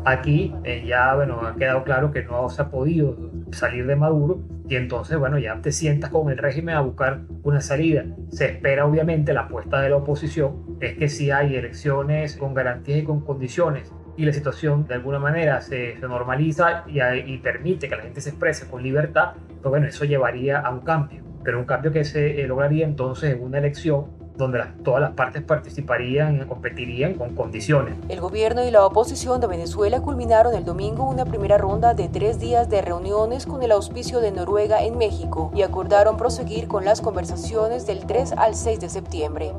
Aquí 0.05 0.55
eh, 0.63 0.85
ya, 0.87 1.17
bueno, 1.17 1.41
ha 1.45 1.57
quedado 1.57 1.83
claro 1.83 2.13
que 2.13 2.23
no 2.23 2.49
se 2.49 2.63
ha 2.63 2.71
podido 2.71 3.17
salir 3.51 3.89
de 3.89 3.97
Maduro 3.97 4.39
y 4.69 4.77
entonces, 4.77 5.19
bueno, 5.19 5.37
ya 5.39 5.61
te 5.61 5.73
sientas 5.73 6.11
con 6.11 6.31
el 6.31 6.39
régimen 6.39 6.77
a 6.77 6.81
buscar 6.81 7.23
una 7.43 7.61
salida. 7.61 8.05
Se 8.29 8.45
espera, 8.47 8.87
obviamente, 8.87 9.33
la 9.33 9.43
apuesta 9.43 9.81
de 9.81 9.91
la 9.91 9.97
oposición 9.97 10.79
es 10.81 10.97
que 10.97 11.09
si 11.09 11.33
hay 11.33 11.57
elecciones 11.57 12.37
con 12.37 12.55
garantías 12.55 13.01
y 13.01 13.05
con 13.05 13.23
condiciones 13.23 13.93
y 14.17 14.25
la 14.25 14.33
situación 14.33 14.87
de 14.87 14.95
alguna 14.95 15.19
manera 15.19 15.61
se, 15.61 15.97
normaliza 15.97 16.85
y, 16.87 17.39
permite 17.39 17.89
que 17.89 17.97
la 17.97 18.03
gente 18.03 18.21
se 18.21 18.31
exprese 18.31 18.67
con 18.67 18.83
libertad, 18.83 19.33
pues 19.63 19.71
bueno, 19.71 19.87
eso 19.87 20.05
llevaría 20.05 20.61
a 20.61 20.71
un 20.71 20.81
cambio. 20.81 21.23
Pero 21.45 21.59
un 21.59 21.65
cambio 21.65 21.93
que 21.93 22.05
se 22.05 22.41
eh, 22.41 22.47
lograría 22.47 22.85
entonces 22.85 23.35
en 23.35 23.43
una 23.43 23.59
elección 23.59 24.07
donde 24.37 24.63
todas 24.85 25.01
las 25.01 25.13
partes 25.13 25.43
participarían 25.43 26.43
y 26.43 26.45
competirían 26.47 27.15
con 27.15 27.35
condiciones. 27.35 27.95
El 28.09 28.21
gobierno 28.21 28.65
y 28.65 28.71
la 28.71 28.85
oposición 28.85 29.41
de 29.41 29.47
Venezuela 29.47 30.01
culminaron 30.01 30.55
el 30.55 30.65
domingo 30.65 31.09
una 31.09 31.25
primera 31.25 31.57
ronda 31.57 31.95
de 31.95 32.09
tres 32.09 32.39
días 32.39 32.69
de 32.69 32.83
reuniones 32.83 33.47
con 33.47 33.63
el 33.63 33.73
auspicio 33.73 34.21
de 34.21 34.33
Noruega 34.33 34.83
en 34.83 34.99
México 34.99 35.51
y 35.55 35.63
acordaron 35.63 36.17
proseguir 36.17 36.69
con 36.69 36.85
las 36.85 37.01
conversaciones 37.01 37.87
del 37.87 38.07
3 38.07 38.33
al 38.33 38.55
6 38.55 38.81
de 38.81 38.89
septiembre. 38.89 39.53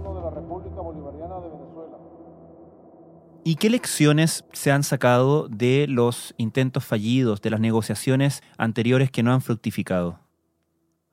¿Y 3.49 3.55
qué 3.55 3.69
lecciones 3.69 4.43
se 4.51 4.73
han 4.73 4.83
sacado 4.83 5.47
de 5.47 5.85
los 5.87 6.35
intentos 6.35 6.83
fallidos, 6.83 7.41
de 7.41 7.49
las 7.49 7.61
negociaciones 7.61 8.43
anteriores 8.57 9.09
que 9.09 9.23
no 9.23 9.31
han 9.31 9.39
fructificado? 9.39 10.19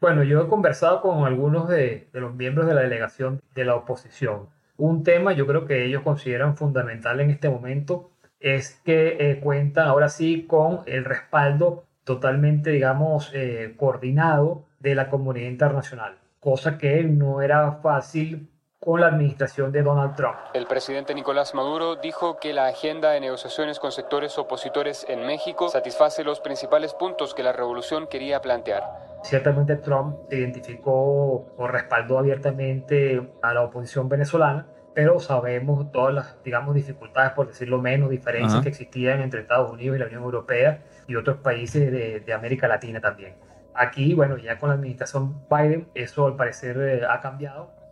Bueno, 0.01 0.25
yo 0.25 0.43
he 0.43 0.49
conversado 0.49 1.01
con 1.01 1.27
algunos 1.27 1.69
de, 1.69 2.09
los 2.13 2.35
miembros 2.35 2.67
de 2.67 2.75
la 2.75 2.81
delegación 2.81 3.41
de 3.55 3.65
la 3.65 3.77
oposición. 3.77 4.49
Un 4.77 5.05
tema 5.05 5.33
yo 5.33 5.47
creo 5.47 5.65
que 5.65 5.85
ellos 5.85 6.03
consideran 6.03 6.57
fundamental 6.57 7.21
en 7.21 7.31
este 7.31 7.49
momento 7.49 8.11
es 8.41 8.81
que 8.85 9.17
eh, 9.21 9.39
cuentan 9.39 9.87
ahora 9.87 10.09
sí 10.09 10.45
con 10.49 10.81
el 10.87 11.05
respaldo 11.05 11.85
totalmente, 12.03 12.71
digamos, 12.71 13.31
eh, 13.33 13.75
coordinado 13.77 14.65
de 14.81 14.97
la 14.97 15.09
comunidad 15.09 15.51
internacional, 15.51 16.19
cosa 16.41 16.79
que 16.79 17.05
no 17.05 17.43
era 17.43 17.75
fácil 17.75 18.49
con 18.85 19.01
la 19.01 19.07
administración 19.07 19.73
de 19.73 19.83
Donald 19.83 20.15
Trump. 20.15 20.37
El 20.53 20.67
presidente 20.67 21.15
Nicolás 21.15 21.55
Maduro 21.55 21.97
dijo 21.97 22.37
que 22.39 22.53
la 22.53 22.67
agenda 22.67 23.13
de 23.13 23.21
negociaciones 23.21 23.79
con 23.79 23.93
sectores 23.93 24.37
opositores 24.37 25.07
en 25.09 25.27
México 25.27 25.71
satisface 25.71 26.23
los 26.23 26.41
principales 26.41 26.93
puntos 26.93 27.33
que 27.33 27.43
la 27.43 27.53
revolución 27.53 28.07
quería 28.07 28.43
plantear. 28.43 28.83
Ciertamente 29.23 29.77
Trump 29.77 30.31
identificó 30.31 31.47
o 31.57 31.67
respaldó 31.67 32.19
abiertamente 32.19 33.27
a 33.41 33.55
la 33.55 33.63
oposición 33.63 34.11
venezolana, 34.11 34.67
pero 34.93 35.19
sabemos 35.19 35.91
todas 35.91 36.13
las, 36.13 36.43
digamos, 36.45 36.75
dificultades, 36.75 37.33
por 37.33 37.49
decirlo 37.49 37.81
menos, 37.81 38.11
diferencias 38.11 38.63
que 38.63 38.69
existían 38.69 39.23
entre 39.23 39.41
Estados 39.41 39.73
Unidos 39.73 39.97
y 39.97 40.01
la 40.01 40.07
Unión 40.07 40.25
Europea 40.25 40.83
y 41.09 41.17
otros 41.17 41.39
países 41.39 41.91
de, 41.91 42.33
América 42.35 42.69
Latina 42.69 43.01
también. 43.01 43.35
Aquí, 43.75 44.13
bueno, 44.13 44.37
ya 44.37 44.59
con 44.59 44.69
la 44.69 44.75
administración 44.75 45.43
Biden, 45.49 45.89
eso 45.95 46.27
al 46.27 46.37
parecer 46.37 46.77
eh, 46.79 47.07
ha 47.09 47.21
cambiado 47.21 47.84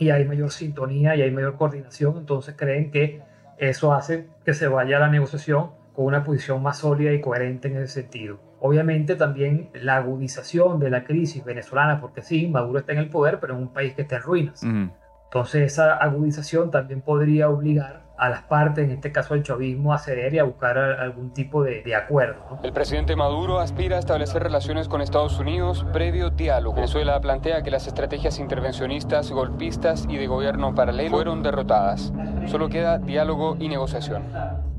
y 0.00 0.08
hay 0.08 0.24
mayor 0.24 0.50
sintonía 0.50 1.14
y 1.14 1.20
hay 1.20 1.30
mayor 1.30 1.56
coordinación, 1.56 2.16
entonces 2.16 2.54
creen 2.56 2.90
que 2.90 3.20
eso 3.58 3.92
hace 3.92 4.28
que 4.46 4.54
se 4.54 4.66
vaya 4.66 4.96
a 4.96 5.00
la 5.00 5.08
negociación 5.08 5.72
con 5.92 6.06
una 6.06 6.24
posición 6.24 6.62
más 6.62 6.78
sólida 6.78 7.12
y 7.12 7.20
coherente 7.20 7.68
en 7.68 7.76
ese 7.76 8.00
sentido. 8.00 8.40
Obviamente 8.60 9.14
también 9.14 9.68
la 9.74 9.96
agudización 9.96 10.80
de 10.80 10.88
la 10.88 11.04
crisis 11.04 11.44
venezolana, 11.44 12.00
porque 12.00 12.22
sí, 12.22 12.48
Maduro 12.48 12.78
está 12.78 12.92
en 12.92 12.98
el 12.98 13.10
poder, 13.10 13.40
pero 13.40 13.54
en 13.54 13.60
un 13.60 13.72
país 13.74 13.92
que 13.92 14.02
está 14.02 14.16
en 14.16 14.22
ruinas. 14.22 14.62
Entonces 14.62 15.72
esa 15.72 15.96
agudización 15.96 16.70
también 16.70 17.02
podría 17.02 17.50
obligar 17.50 18.02
a 18.20 18.28
las 18.28 18.42
partes, 18.42 18.84
en 18.84 18.90
este 18.90 19.12
caso 19.12 19.34
el 19.34 19.42
chavismo, 19.42 19.94
a 19.94 19.98
ceder 19.98 20.34
y 20.34 20.38
a 20.38 20.44
buscar 20.44 20.76
algún 20.76 21.32
tipo 21.32 21.64
de, 21.64 21.94
acuerdo. 21.94 22.58
El 22.62 22.72
presidente 22.72 23.16
Maduro 23.16 23.60
aspira 23.60 23.96
a 23.96 23.98
establecer 23.98 24.42
relaciones 24.42 24.88
con 24.88 25.00
Estados 25.00 25.40
Unidos 25.40 25.86
previo 25.92 26.28
diálogo. 26.28 26.76
Venezuela 26.76 27.18
plantea 27.20 27.62
que 27.62 27.70
las 27.70 27.86
estrategias 27.86 28.38
intervencionistas, 28.38 29.30
golpistas 29.30 30.06
y 30.08 30.18
de 30.18 30.26
gobierno 30.26 30.74
paralelo 30.74 31.10
fueron 31.10 31.42
derrotadas. 31.42 32.12
Solo 32.46 32.68
queda 32.68 32.98
diálogo 32.98 33.56
y 33.58 33.68
negociación. 33.68 34.22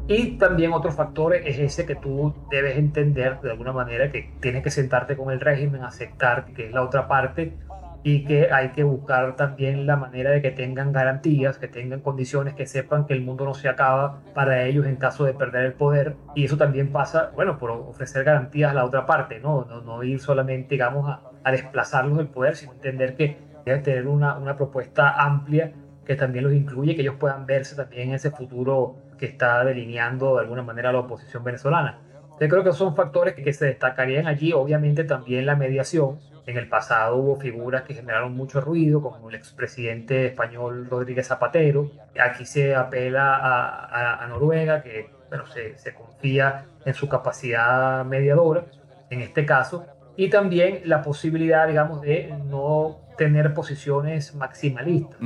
Y 0.08 0.38
también 0.38 0.74
otro 0.74 0.92
factor 0.92 1.34
es 1.36 1.58
ese 1.58 1.88
que 1.88 1.96
tú 1.96 2.36
debes 2.52 2.78
entender 2.78 3.42
de 3.42 3.52
alguna 3.52 3.74
manera 3.74 4.12
que 4.12 4.34
tienes 4.40 4.64
que 4.64 4.70
sentarte 4.70 5.18
con 5.18 5.32
el 5.32 5.40
régimen, 5.40 5.84
aceptar 5.84 6.46
que 6.54 6.68
es 6.68 6.72
la 6.72 6.84
otra 6.84 7.08
parte 7.08 7.58
y 8.04 8.26
que 8.26 8.52
hay 8.52 8.70
que 8.70 8.84
buscar 8.84 9.36
también 9.36 9.86
la 9.86 9.96
manera 9.96 10.32
de 10.32 10.42
que 10.42 10.52
tengan 10.52 10.92
garantías, 10.92 11.58
que 11.58 11.68
tengan 11.68 12.02
condiciones, 12.02 12.56
que 12.56 12.66
sepan 12.66 13.06
que 13.06 13.14
el 13.14 13.22
mundo 13.22 13.46
no 13.46 13.54
se 13.54 13.70
acaba 13.70 14.22
para 14.34 14.64
ellos 14.66 14.88
en 14.88 14.96
caso 14.96 15.26
de 15.26 15.34
perder 15.34 15.66
el 15.66 15.74
poder. 15.74 16.16
Y 16.36 16.46
eso 16.46 16.58
también 16.58 16.92
pasa, 16.92 17.32
bueno, 17.36 17.58
por 17.60 17.70
ofrecer 17.72 18.24
garantías 18.24 18.72
a 18.72 18.74
la 18.74 18.86
otra 18.86 19.06
parte, 19.06 19.40
no, 19.40 19.66
no, 19.66 19.82
no 19.82 20.04
ir 20.04 20.20
solamente, 20.20 20.70
digamos, 20.76 21.08
a, 21.10 21.22
a, 21.44 21.52
desplazarlos 21.52 22.18
del 22.18 22.28
poder, 22.28 22.56
sino 22.56 22.74
entender 22.74 23.16
que 23.16 23.38
deben 23.66 23.84
tener 23.84 24.08
una, 24.08 24.38
una 24.38 24.58
propuesta 24.58 25.24
amplia 25.24 25.72
que 26.06 26.16
también 26.16 26.44
los 26.44 26.54
incluye, 26.54 26.96
que 26.96 27.02
ellos 27.02 27.16
puedan 27.20 27.46
verse 27.46 27.76
también 27.76 28.10
en 28.10 28.16
ese 28.16 28.32
futuro 28.32 28.96
que 29.20 29.28
está 29.28 29.64
delineando 29.64 30.36
de 30.36 30.42
alguna 30.42 30.64
manera 30.64 30.92
la 30.92 31.00
oposición 31.00 31.44
venezolana. 31.44 32.00
Yo 32.40 32.50
creo 32.50 32.64
que 32.64 32.72
son 32.72 32.96
factores 32.96 33.36
que, 33.36 33.54
se 33.54 33.68
destacarían 33.68 34.26
allí, 34.26 34.52
obviamente 34.52 35.04
también 35.04 35.46
la 35.46 35.56
mediación. 35.56 36.20
En 36.46 36.58
el 36.58 36.68
pasado 36.68 37.18
hubo 37.18 37.40
figuras 37.40 37.84
que 37.84 37.94
generaron 37.94 38.34
mucho 38.34 38.62
ruido, 38.62 39.02
como 39.02 39.30
el 39.30 39.36
expresidente 39.36 40.28
español 40.28 40.88
Rodríguez 40.90 41.28
Zapatero. 41.28 41.92
Aquí 42.20 42.46
se 42.46 42.76
apela 42.76 43.36
a, 43.36 44.24
a, 44.24 44.28
Noruega, 44.28 44.82
que 44.82 45.10
bueno, 45.30 45.46
se, 45.48 45.78
se, 45.78 45.94
confía 45.94 46.66
en 46.86 46.94
su 46.94 47.08
capacidad 47.08 48.04
mediadora, 48.06 48.66
en 49.10 49.22
este 49.22 49.46
caso. 49.46 49.86
Y 50.18 50.30
también 50.30 50.82
la 50.86 51.02
posibilidad, 51.02 51.68
digamos, 51.68 52.02
de 52.02 52.34
no 52.46 53.02
tener 53.18 53.54
posiciones 53.54 54.36
maximalistas 54.36 55.20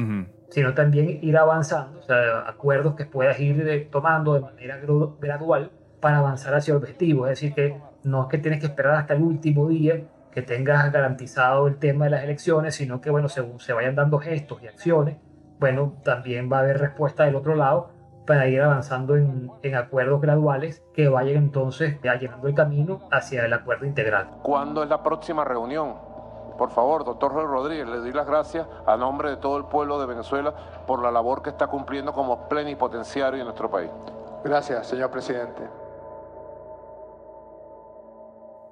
sino 0.50 0.74
también 0.74 1.20
ir 1.22 1.38
avanzando, 1.38 2.00
o 2.00 2.04
sea, 2.04 2.48
acuerdos 2.48 2.96
que 2.96 3.06
puedas 3.06 3.40
ir 3.40 3.90
tomando 3.92 4.34
de 4.36 4.40
manera 4.40 4.80
gradual 5.20 5.72
para 6.00 6.20
avanzar 6.20 6.54
hacia 6.56 6.72
el 6.72 6.78
objetivo. 6.78 7.28
Es 7.28 7.32
decir, 7.32 7.54
que 7.54 7.78
no 8.04 8.24
es 8.24 8.30
que 8.30 8.38
tienes 8.38 8.60
que 8.60 8.68
esperar 8.68 8.96
hasta 8.96 9.16
el 9.16 9.22
último 9.22 9.68
día 9.68 10.02
que 10.36 10.42
tengas 10.42 10.92
garantizado 10.92 11.66
el 11.68 11.78
tema 11.78 12.06
de 12.06 12.12
las 12.12 12.24
elecciones, 12.26 12.76
sino 12.76 13.00
que, 13.00 13.10
bueno, 13.10 13.30
según 13.30 13.62
se 13.62 13.72
vayan 13.72 13.96
dando 13.96 14.20
gestos 14.20 14.62
y 14.62 14.68
acciones, 14.68 15.18
bueno, 15.60 15.94
también 16.04 16.52
va 16.52 16.58
a 16.58 16.60
haber 16.60 16.78
respuesta 16.78 17.24
del 17.24 17.38
otro 17.38 17.56
lado 17.56 17.92
para 18.28 18.46
ir 18.50 18.62
avanzando 18.62 19.16
en, 19.16 19.50
en, 19.64 19.76
acuerdos 19.76 20.20
graduales 20.20 20.84
que 20.94 21.08
vayan 21.08 21.38
entonces 21.38 22.00
allanando 22.04 22.50
el 22.50 22.54
camino 22.54 23.00
hacia 23.12 23.46
el 23.46 23.54
acuerdo 23.54 23.86
integral. 23.86 24.28
¿Cuándo 24.44 24.84
es 24.84 24.90
la 24.90 25.02
próxima 25.02 25.46
reunión? 25.46 25.94
Por 26.58 26.70
favor, 26.72 27.06
doctor 27.06 27.34
Rodríguez, 27.34 27.88
le 27.88 27.98
doy 28.00 28.12
las 28.12 28.28
gracias 28.28 28.68
a 28.86 28.98
nombre 28.98 29.30
de 29.30 29.38
todo 29.38 29.58
el 29.58 29.66
pueblo 29.66 30.02
de 30.02 30.06
Venezuela 30.06 30.54
por 30.86 31.02
la 31.02 31.12
labor 31.12 31.44
que 31.44 31.50
está 31.50 31.68
cumpliendo 31.68 32.12
como 32.12 32.50
plenipotenciario 32.50 33.40
en 33.40 33.46
nuestro 33.46 33.70
país. 33.70 33.90
Gracias, 34.44 34.88
señor 34.88 35.12
presidente. 35.12 35.64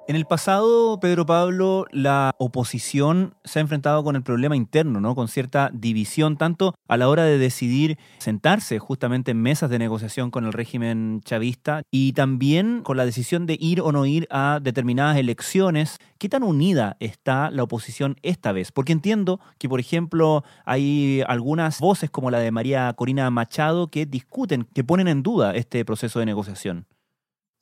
En 0.06 0.18
el 0.18 0.26
pasado, 0.26 1.00
Pedro 1.00 1.26
Pablo, 1.26 1.86
la 1.92 2.36
oposición 2.38 3.36
se 3.46 3.60
ha 3.60 3.62
enfrentado 3.62 4.04
con 4.04 4.18
el 4.18 4.22
problema 4.22 4.58
interno, 4.58 5.00
¿no? 5.00 5.16
Con 5.16 5.30
cierta 5.30 5.70
división, 5.74 6.36
tanto 6.36 6.76
a 6.90 6.98
la 6.98 7.08
hora 7.08 7.24
de 7.24 7.38
decidir 7.38 7.98
sentarse 8.18 8.80
justamente 8.80 9.32
en 9.32 9.42
mesas 9.42 9.70
de 9.70 9.80
negociación 9.80 10.30
con 10.30 10.44
el 10.44 10.52
régimen 10.52 11.22
chavista 11.24 11.84
y 11.90 12.12
también 12.12 12.82
con 12.84 12.98
la 12.98 13.06
decisión 13.06 13.46
de 13.46 13.58
ir 13.58 13.80
o 13.80 13.94
no 13.94 14.06
ir 14.06 14.28
a 14.30 14.60
determinadas 14.62 15.16
elecciones. 15.16 16.00
¿Qué 16.18 16.28
tan 16.28 16.44
unida 16.44 16.98
está 17.00 17.50
la 17.50 17.64
oposición 17.64 18.18
esta 18.24 18.52
vez? 18.52 18.74
Porque 18.74 18.92
entiendo 18.92 19.40
que, 19.58 19.70
por 19.70 19.80
ejemplo, 19.80 20.44
hay 20.66 21.24
algunas 21.28 21.80
voces 21.80 22.10
como 22.10 22.30
la 22.30 22.40
de 22.40 22.52
María 22.52 22.92
Corina 22.92 23.32
Machado 23.32 23.88
que 23.88 24.06
discuten, 24.06 24.68
que 24.74 24.84
ponen 24.84 25.08
en 25.08 25.24
duda 25.24 25.56
este 25.56 25.86
proceso 25.86 26.20
de 26.20 26.26
negociación. 26.26 26.88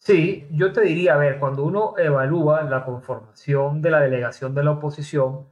Sí, 0.03 0.47
yo 0.49 0.73
te 0.73 0.81
diría, 0.81 1.13
a 1.13 1.17
ver, 1.17 1.37
cuando 1.37 1.63
uno 1.63 1.93
evalúa 1.95 2.63
la 2.63 2.83
conformación 2.83 3.83
de 3.83 3.91
la 3.91 3.99
delegación 3.99 4.55
de 4.55 4.63
la 4.63 4.71
oposición, 4.71 5.45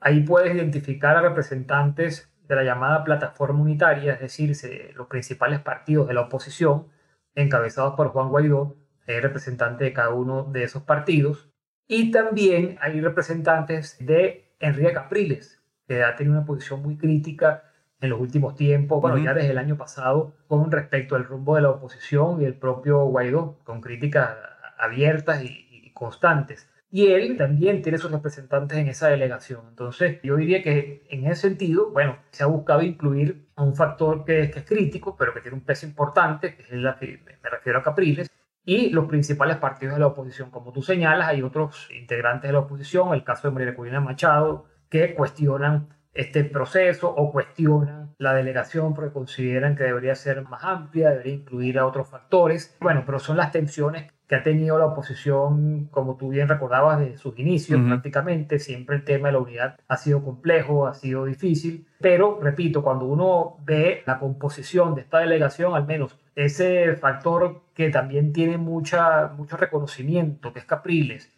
ahí 0.00 0.24
puedes 0.24 0.52
identificar 0.56 1.16
a 1.16 1.20
representantes 1.20 2.28
de 2.48 2.56
la 2.56 2.64
llamada 2.64 3.04
plataforma 3.04 3.60
unitaria, 3.60 4.14
es 4.14 4.20
decir, 4.20 4.56
los 4.96 5.06
principales 5.06 5.60
partidos 5.60 6.08
de 6.08 6.14
la 6.14 6.22
oposición, 6.22 6.88
encabezados 7.36 7.94
por 7.94 8.08
Juan 8.08 8.28
Guaidó, 8.28 8.74
hay 9.06 9.20
representantes 9.20 9.86
de 9.86 9.92
cada 9.92 10.10
uno 10.10 10.42
de 10.42 10.64
esos 10.64 10.82
partidos, 10.82 11.48
y 11.86 12.10
también 12.10 12.78
hay 12.80 13.00
representantes 13.00 13.98
de 14.00 14.52
Enrique 14.58 14.94
Capriles, 14.94 15.62
que 15.86 16.02
ha 16.02 16.16
tenido 16.16 16.36
una 16.36 16.44
posición 16.44 16.82
muy 16.82 16.96
crítica 16.96 17.62
en 18.06 18.10
los 18.10 18.20
últimos 18.20 18.54
tiempos, 18.54 19.00
bueno, 19.00 19.18
ya 19.18 19.34
desde 19.34 19.50
el 19.50 19.58
año 19.58 19.76
pasado, 19.76 20.34
con 20.48 20.70
respecto 20.70 21.16
al 21.16 21.24
rumbo 21.24 21.56
de 21.56 21.62
la 21.62 21.70
oposición 21.70 22.40
y 22.40 22.44
el 22.44 22.54
propio 22.54 23.04
Guaidó, 23.04 23.58
con 23.64 23.80
críticas 23.80 24.36
abiertas 24.78 25.42
y, 25.42 25.92
constantes. 25.92 26.68
Y 26.90 27.06
él 27.08 27.38
también 27.38 27.80
tiene 27.80 27.96
sus 27.96 28.10
representantes 28.10 28.76
en 28.76 28.88
esa 28.88 29.08
delegación. 29.08 29.62
Entonces, 29.68 30.20
yo 30.22 30.36
diría 30.36 30.62
que 30.62 31.06
en 31.08 31.26
ese 31.26 31.48
sentido, 31.48 31.90
bueno, 31.90 32.18
se 32.30 32.42
ha 32.42 32.46
buscado 32.46 32.82
incluir 32.82 33.48
a 33.56 33.62
un 33.62 33.74
factor 33.74 34.24
que, 34.26 34.42
es 34.42 34.64
crítico, 34.64 35.16
pero 35.16 35.32
que 35.32 35.40
tiene 35.40 35.56
un 35.56 35.64
peso 35.64 35.86
importante, 35.86 36.54
que 36.54 36.62
es 36.62 36.72
la 36.72 36.98
que 36.98 37.22
me 37.42 37.50
refiero 37.50 37.78
a 37.78 37.82
Capriles, 37.82 38.30
y 38.64 38.90
los 38.90 39.06
principales 39.06 39.56
partidos 39.56 39.94
de 39.94 40.00
la 40.00 40.08
oposición. 40.08 40.50
Como 40.50 40.72
tú 40.72 40.82
señalas, 40.82 41.28
hay 41.28 41.42
otros 41.42 41.88
integrantes 41.90 42.48
de 42.48 42.52
la 42.52 42.58
oposición, 42.58 43.14
el 43.14 43.24
caso 43.24 43.48
de 43.48 43.54
María 43.54 43.74
Corina 43.74 44.00
Machado, 44.00 44.66
que 44.90 45.14
cuestionan 45.14 45.95
este 46.16 46.44
proceso 46.44 47.08
o 47.08 47.30
cuestionan 47.32 48.14
la 48.18 48.34
delegación 48.34 48.94
porque 48.94 49.12
consideran 49.12 49.76
que 49.76 49.84
debería 49.84 50.14
ser 50.14 50.42
más 50.42 50.64
amplia, 50.64 51.10
debería 51.10 51.34
incluir 51.34 51.78
a 51.78 51.86
otros 51.86 52.08
factores. 52.08 52.76
Bueno, 52.80 53.02
pero 53.04 53.18
son 53.18 53.36
las 53.36 53.52
tensiones 53.52 54.12
que 54.26 54.34
ha 54.34 54.42
tenido 54.42 54.78
la 54.78 54.86
oposición, 54.86 55.88
como 55.90 56.16
tú 56.16 56.30
bien 56.30 56.48
recordabas, 56.48 56.98
de 56.98 57.16
sus 57.16 57.38
inicios 57.38 57.80
prácticamente. 57.80 58.58
Siempre 58.58 58.96
el 58.96 59.04
tema 59.04 59.28
de 59.28 59.32
la 59.32 59.38
unidad 59.38 59.78
ha 59.86 59.96
sido 59.96 60.24
complejo, 60.24 60.86
ha 60.88 60.94
sido 60.94 61.26
difícil. 61.26 61.86
Pero, 62.00 62.40
repito, 62.42 62.82
cuando 62.82 63.04
uno 63.04 63.56
ve 63.64 64.02
la 64.04 64.18
composición 64.18 64.94
de 64.94 65.02
esta 65.02 65.18
delegación, 65.20 65.74
al 65.74 65.86
menos 65.86 66.18
ese 66.34 66.96
factor 66.96 67.62
que 67.72 67.88
también 67.90 68.32
tiene 68.32 68.58
mucha, 68.58 69.28
mucho 69.28 69.56
reconocimiento, 69.56 70.52
que 70.52 70.58
es 70.58 70.64
Capriles, 70.64 71.32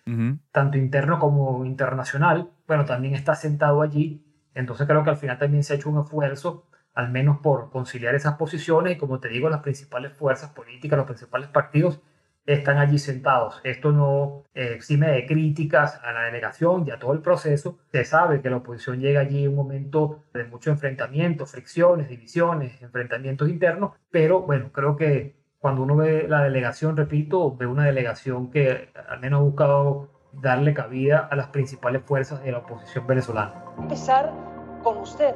tanto 0.50 0.78
interno 0.78 1.18
como 1.18 1.64
internacional, 1.66 2.48
bueno, 2.66 2.86
también 2.86 3.14
está 3.14 3.34
sentado 3.34 3.82
allí 3.82 4.24
entonces 4.58 4.88
creo 4.88 5.04
que 5.04 5.10
al 5.10 5.16
final 5.16 5.38
también 5.38 5.62
se 5.62 5.72
ha 5.72 5.76
hecho 5.76 5.88
un 5.88 6.00
esfuerzo, 6.00 6.66
al 6.92 7.10
menos 7.10 7.38
por 7.38 7.70
conciliar 7.70 8.16
esas 8.16 8.34
posiciones 8.34 8.96
y 8.96 8.98
como 8.98 9.20
te 9.20 9.28
digo, 9.28 9.48
las 9.48 9.60
principales 9.60 10.12
fuerzas 10.14 10.50
políticas, 10.50 10.96
los 10.96 11.06
principales 11.06 11.48
partidos 11.48 12.00
están 12.44 12.78
allí 12.78 12.98
sentados. 12.98 13.60
Esto 13.62 13.92
no 13.92 14.42
eh, 14.54 14.72
exime 14.74 15.08
de 15.10 15.26
críticas 15.26 16.00
a 16.02 16.10
la 16.10 16.22
delegación 16.22 16.84
y 16.86 16.90
a 16.90 16.98
todo 16.98 17.12
el 17.12 17.20
proceso. 17.20 17.78
Se 17.92 18.04
sabe 18.04 18.40
que 18.40 18.50
la 18.50 18.56
oposición 18.56 18.98
llega 18.98 19.20
allí 19.20 19.44
en 19.44 19.50
un 19.50 19.56
momento 19.56 20.24
de 20.34 20.42
mucho 20.42 20.70
enfrentamiento, 20.70 21.46
fricciones, 21.46 22.08
divisiones, 22.08 22.82
enfrentamientos 22.82 23.48
internos, 23.48 23.92
pero 24.10 24.40
bueno, 24.42 24.72
creo 24.72 24.96
que 24.96 25.36
cuando 25.58 25.82
uno 25.82 25.94
ve 25.94 26.26
la 26.28 26.42
delegación, 26.42 26.96
repito, 26.96 27.56
ve 27.56 27.66
una 27.66 27.84
delegación 27.84 28.50
que 28.50 28.90
al 29.08 29.20
menos 29.20 29.38
ha 29.38 29.42
buscado 29.44 30.08
darle 30.32 30.74
cabida 30.74 31.28
a 31.30 31.36
las 31.36 31.48
principales 31.48 32.02
fuerzas 32.02 32.42
de 32.42 32.52
la 32.52 32.58
oposición 32.58 33.06
venezolana. 33.06 33.54
Empezar 33.78 34.47
con 34.82 34.98
usted, 34.98 35.34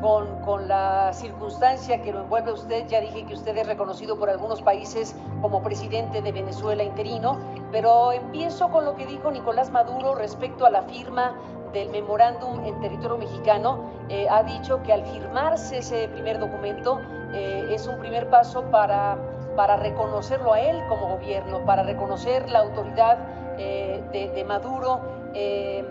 con, 0.00 0.40
con, 0.42 0.68
la 0.68 1.12
circunstancia 1.12 2.02
que 2.02 2.12
lo 2.12 2.22
envuelve 2.22 2.50
a 2.50 2.54
usted. 2.54 2.86
Ya 2.88 3.00
dije 3.00 3.24
que 3.24 3.34
usted 3.34 3.56
es 3.56 3.66
reconocido 3.66 4.18
por 4.18 4.30
algunos 4.30 4.62
países 4.62 5.14
como 5.40 5.62
presidente 5.62 6.22
de 6.22 6.32
Venezuela 6.32 6.82
interino, 6.82 7.38
pero 7.70 8.12
empiezo 8.12 8.70
con 8.70 8.84
lo 8.84 8.94
que 8.94 9.06
dijo 9.06 9.30
Nicolás 9.30 9.70
Maduro 9.70 10.14
respecto 10.14 10.66
a 10.66 10.70
la 10.70 10.82
firma 10.82 11.34
del 11.72 11.88
memorándum 11.90 12.64
en 12.64 12.78
territorio 12.80 13.18
mexicano. 13.18 13.90
Eh, 14.08 14.26
ha 14.28 14.42
dicho 14.42 14.82
que 14.82 14.92
al 14.92 15.04
firmarse 15.06 15.78
ese 15.78 16.08
primer 16.08 16.38
documento 16.38 17.00
eh, 17.32 17.66
es 17.70 17.86
un 17.86 17.98
primer 17.98 18.28
paso 18.28 18.62
para, 18.70 19.16
para 19.56 19.76
reconocerlo 19.76 20.52
a 20.52 20.60
él 20.60 20.82
como 20.88 21.08
gobierno, 21.08 21.64
para 21.64 21.82
reconocer 21.82 22.48
la 22.50 22.60
autoridad 22.60 23.18
eh, 23.58 24.30
de, 24.34 24.44
Maduro 24.44 25.00
eh, 25.34 25.84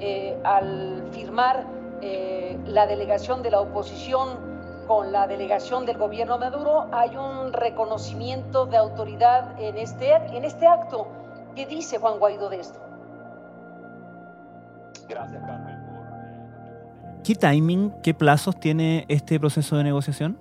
eh, 0.00 0.36
al 0.44 1.04
firmar 1.12 1.64
la 2.66 2.86
delegación 2.86 3.42
de 3.42 3.50
la 3.50 3.60
oposición 3.60 4.52
con 4.86 5.12
la 5.12 5.26
delegación 5.26 5.86
del 5.86 5.96
gobierno 5.96 6.38
Maduro, 6.38 6.88
hay 6.92 7.16
un 7.16 7.52
reconocimiento 7.52 8.66
de 8.66 8.76
autoridad 8.76 9.58
en 9.60 9.76
este, 9.76 10.12
en 10.14 10.44
este 10.44 10.66
acto. 10.66 11.08
¿Qué 11.54 11.66
dice 11.66 11.98
Juan 11.98 12.18
Guaidó 12.18 12.48
de 12.48 12.60
esto? 12.60 12.80
Gracias, 15.08 15.42
Carmen. 15.44 15.76
¿Qué 17.22 17.34
timing, 17.34 17.92
qué 18.02 18.14
plazos 18.14 18.58
tiene 18.58 19.04
este 19.08 19.38
proceso 19.38 19.76
de 19.76 19.84
negociación? 19.84 20.36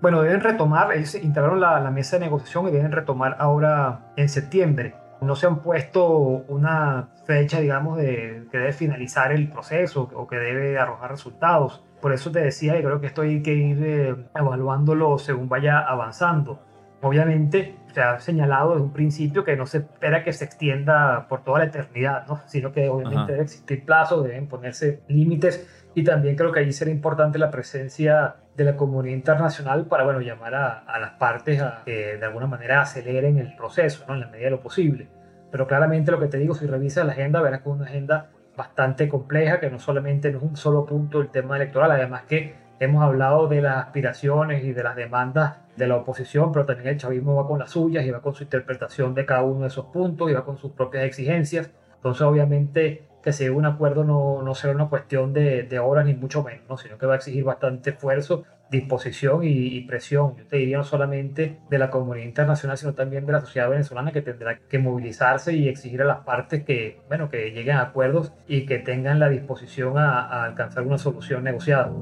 Bueno, 0.00 0.22
deben 0.22 0.40
retomar, 0.40 0.92
ellos 0.92 1.14
integraron 1.16 1.60
la, 1.60 1.80
la 1.80 1.90
mesa 1.90 2.16
de 2.16 2.26
negociación 2.26 2.68
y 2.68 2.70
deben 2.70 2.92
retomar 2.92 3.36
ahora 3.40 4.00
en 4.14 4.28
septiembre 4.28 4.94
no 5.20 5.36
se 5.36 5.46
han 5.46 5.60
puesto 5.60 6.06
una 6.08 7.08
fecha, 7.24 7.60
digamos, 7.60 7.98
de 7.98 8.46
que 8.50 8.58
debe 8.58 8.72
finalizar 8.72 9.32
el 9.32 9.48
proceso 9.48 10.10
o 10.14 10.26
que 10.26 10.36
debe 10.36 10.78
arrojar 10.78 11.10
resultados. 11.10 11.84
Por 12.00 12.12
eso 12.12 12.30
te 12.30 12.40
decía, 12.40 12.78
y 12.78 12.82
creo 12.82 13.00
que 13.00 13.06
esto 13.06 13.22
hay 13.22 13.42
que 13.42 13.54
ir 13.54 13.84
eh, 13.84 14.16
evaluándolo 14.34 15.18
según 15.18 15.48
vaya 15.48 15.80
avanzando. 15.80 16.60
Obviamente, 17.02 17.76
se 17.92 18.00
ha 18.00 18.18
señalado 18.18 18.70
desde 18.72 18.82
un 18.82 18.92
principio 18.92 19.44
que 19.44 19.56
no 19.56 19.66
se 19.66 19.78
espera 19.78 20.24
que 20.24 20.32
se 20.32 20.44
extienda 20.44 21.26
por 21.28 21.44
toda 21.44 21.60
la 21.60 21.64
eternidad, 21.66 22.26
¿no? 22.26 22.40
sino 22.46 22.72
que 22.72 22.88
obviamente 22.88 23.32
debe 23.32 23.44
existir 23.44 23.84
plazos, 23.84 24.24
deben 24.24 24.48
ponerse 24.48 25.02
límites 25.08 25.85
y 25.96 26.04
también 26.04 26.36
creo 26.36 26.52
que 26.52 26.60
allí 26.60 26.72
será 26.72 26.90
importante 26.90 27.38
la 27.38 27.50
presencia 27.50 28.36
de 28.54 28.64
la 28.64 28.76
comunidad 28.76 29.16
internacional 29.16 29.86
para 29.86 30.04
bueno, 30.04 30.20
llamar 30.20 30.54
a, 30.54 30.78
a 30.80 30.98
las 31.00 31.12
partes 31.12 31.62
a 31.62 31.80
que 31.86 32.18
de 32.18 32.24
alguna 32.26 32.46
manera 32.46 32.82
aceleren 32.82 33.38
el 33.38 33.56
proceso 33.56 34.04
¿no? 34.06 34.12
en 34.12 34.20
la 34.20 34.26
medida 34.26 34.44
de 34.44 34.50
lo 34.50 34.60
posible. 34.60 35.08
Pero 35.50 35.66
claramente 35.66 36.12
lo 36.12 36.20
que 36.20 36.26
te 36.26 36.36
digo, 36.36 36.54
si 36.54 36.66
revisas 36.66 37.06
la 37.06 37.12
agenda, 37.12 37.40
verás 37.40 37.62
que 37.62 37.70
es 37.70 37.74
una 37.74 37.86
agenda 37.86 38.28
bastante 38.54 39.08
compleja, 39.08 39.58
que 39.58 39.70
no 39.70 39.78
solamente 39.78 40.30
no 40.30 40.36
es 40.36 40.44
un 40.44 40.56
solo 40.58 40.84
punto 40.84 41.22
el 41.22 41.30
tema 41.30 41.56
electoral, 41.56 41.90
además 41.90 42.24
que 42.28 42.54
hemos 42.78 43.02
hablado 43.02 43.48
de 43.48 43.62
las 43.62 43.78
aspiraciones 43.78 44.64
y 44.64 44.74
de 44.74 44.82
las 44.82 44.96
demandas 44.96 45.56
de 45.78 45.86
la 45.86 45.96
oposición, 45.96 46.52
pero 46.52 46.66
también 46.66 46.90
el 46.90 46.98
chavismo 46.98 47.36
va 47.36 47.46
con 47.46 47.58
las 47.58 47.70
suyas 47.70 48.04
y 48.04 48.10
va 48.10 48.20
con 48.20 48.34
su 48.34 48.42
interpretación 48.42 49.14
de 49.14 49.24
cada 49.24 49.44
uno 49.44 49.62
de 49.62 49.68
esos 49.68 49.86
puntos 49.86 50.30
y 50.30 50.34
va 50.34 50.44
con 50.44 50.58
sus 50.58 50.72
propias 50.72 51.04
exigencias. 51.04 51.70
Entonces, 51.94 52.20
obviamente, 52.20 53.08
que 53.26 53.32
llegue 53.32 53.50
un 53.50 53.66
acuerdo 53.66 54.04
no, 54.04 54.40
no 54.40 54.54
será 54.54 54.72
una 54.72 54.88
cuestión 54.88 55.32
de, 55.32 55.80
horas 55.80 56.06
ni 56.06 56.14
mucho 56.14 56.44
menos, 56.44 56.80
sino 56.80 56.96
que 56.96 57.06
va 57.06 57.14
a 57.14 57.16
exigir 57.16 57.42
bastante 57.42 57.90
esfuerzo, 57.90 58.44
disposición 58.70 59.40
y, 59.42 59.80
presión. 59.80 60.36
Yo 60.36 60.46
te 60.46 60.58
diría 60.58 60.78
no 60.78 60.84
solamente 60.84 61.58
de 61.68 61.78
la 61.78 61.90
comunidad 61.90 62.24
internacional, 62.24 62.78
sino 62.78 62.94
también 62.94 63.26
de 63.26 63.32
la 63.32 63.40
sociedad 63.40 63.68
venezolana 63.68 64.12
que 64.12 64.22
tendrá 64.22 64.60
que 64.60 64.78
movilizarse 64.78 65.54
y 65.54 65.68
exigir 65.68 66.02
a 66.02 66.04
las 66.04 66.18
partes 66.18 66.62
que, 66.62 67.00
bueno, 67.08 67.28
que 67.28 67.50
lleguen 67.50 67.78
a 67.78 67.82
acuerdos 67.82 68.32
y 68.46 68.64
que 68.64 68.78
tengan 68.78 69.18
la 69.18 69.28
disposición 69.28 69.98
a 69.98 70.44
alcanzar 70.44 70.86
una 70.86 70.96
solución 70.96 71.42
negociada. 71.42 71.92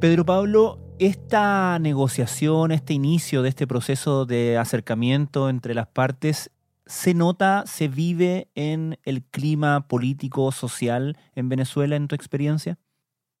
Pedro 0.00 0.24
Pablo, 0.24 0.78
esta 0.98 1.78
negociación, 1.80 2.72
este 2.72 2.94
inicio 2.94 3.42
de 3.42 3.50
este 3.50 3.66
proceso 3.66 4.24
de 4.24 4.56
acercamiento 4.56 5.50
entre 5.50 5.74
las 5.74 5.86
partes 5.86 6.50
¿Se 6.90 7.14
nota, 7.14 7.62
se 7.66 7.86
vive 7.86 8.48
en 8.56 8.98
el 9.04 9.22
clima 9.22 9.86
político, 9.86 10.50
social 10.50 11.16
en 11.36 11.48
Venezuela 11.48 11.94
en 11.94 12.08
tu 12.08 12.16
experiencia? 12.16 12.78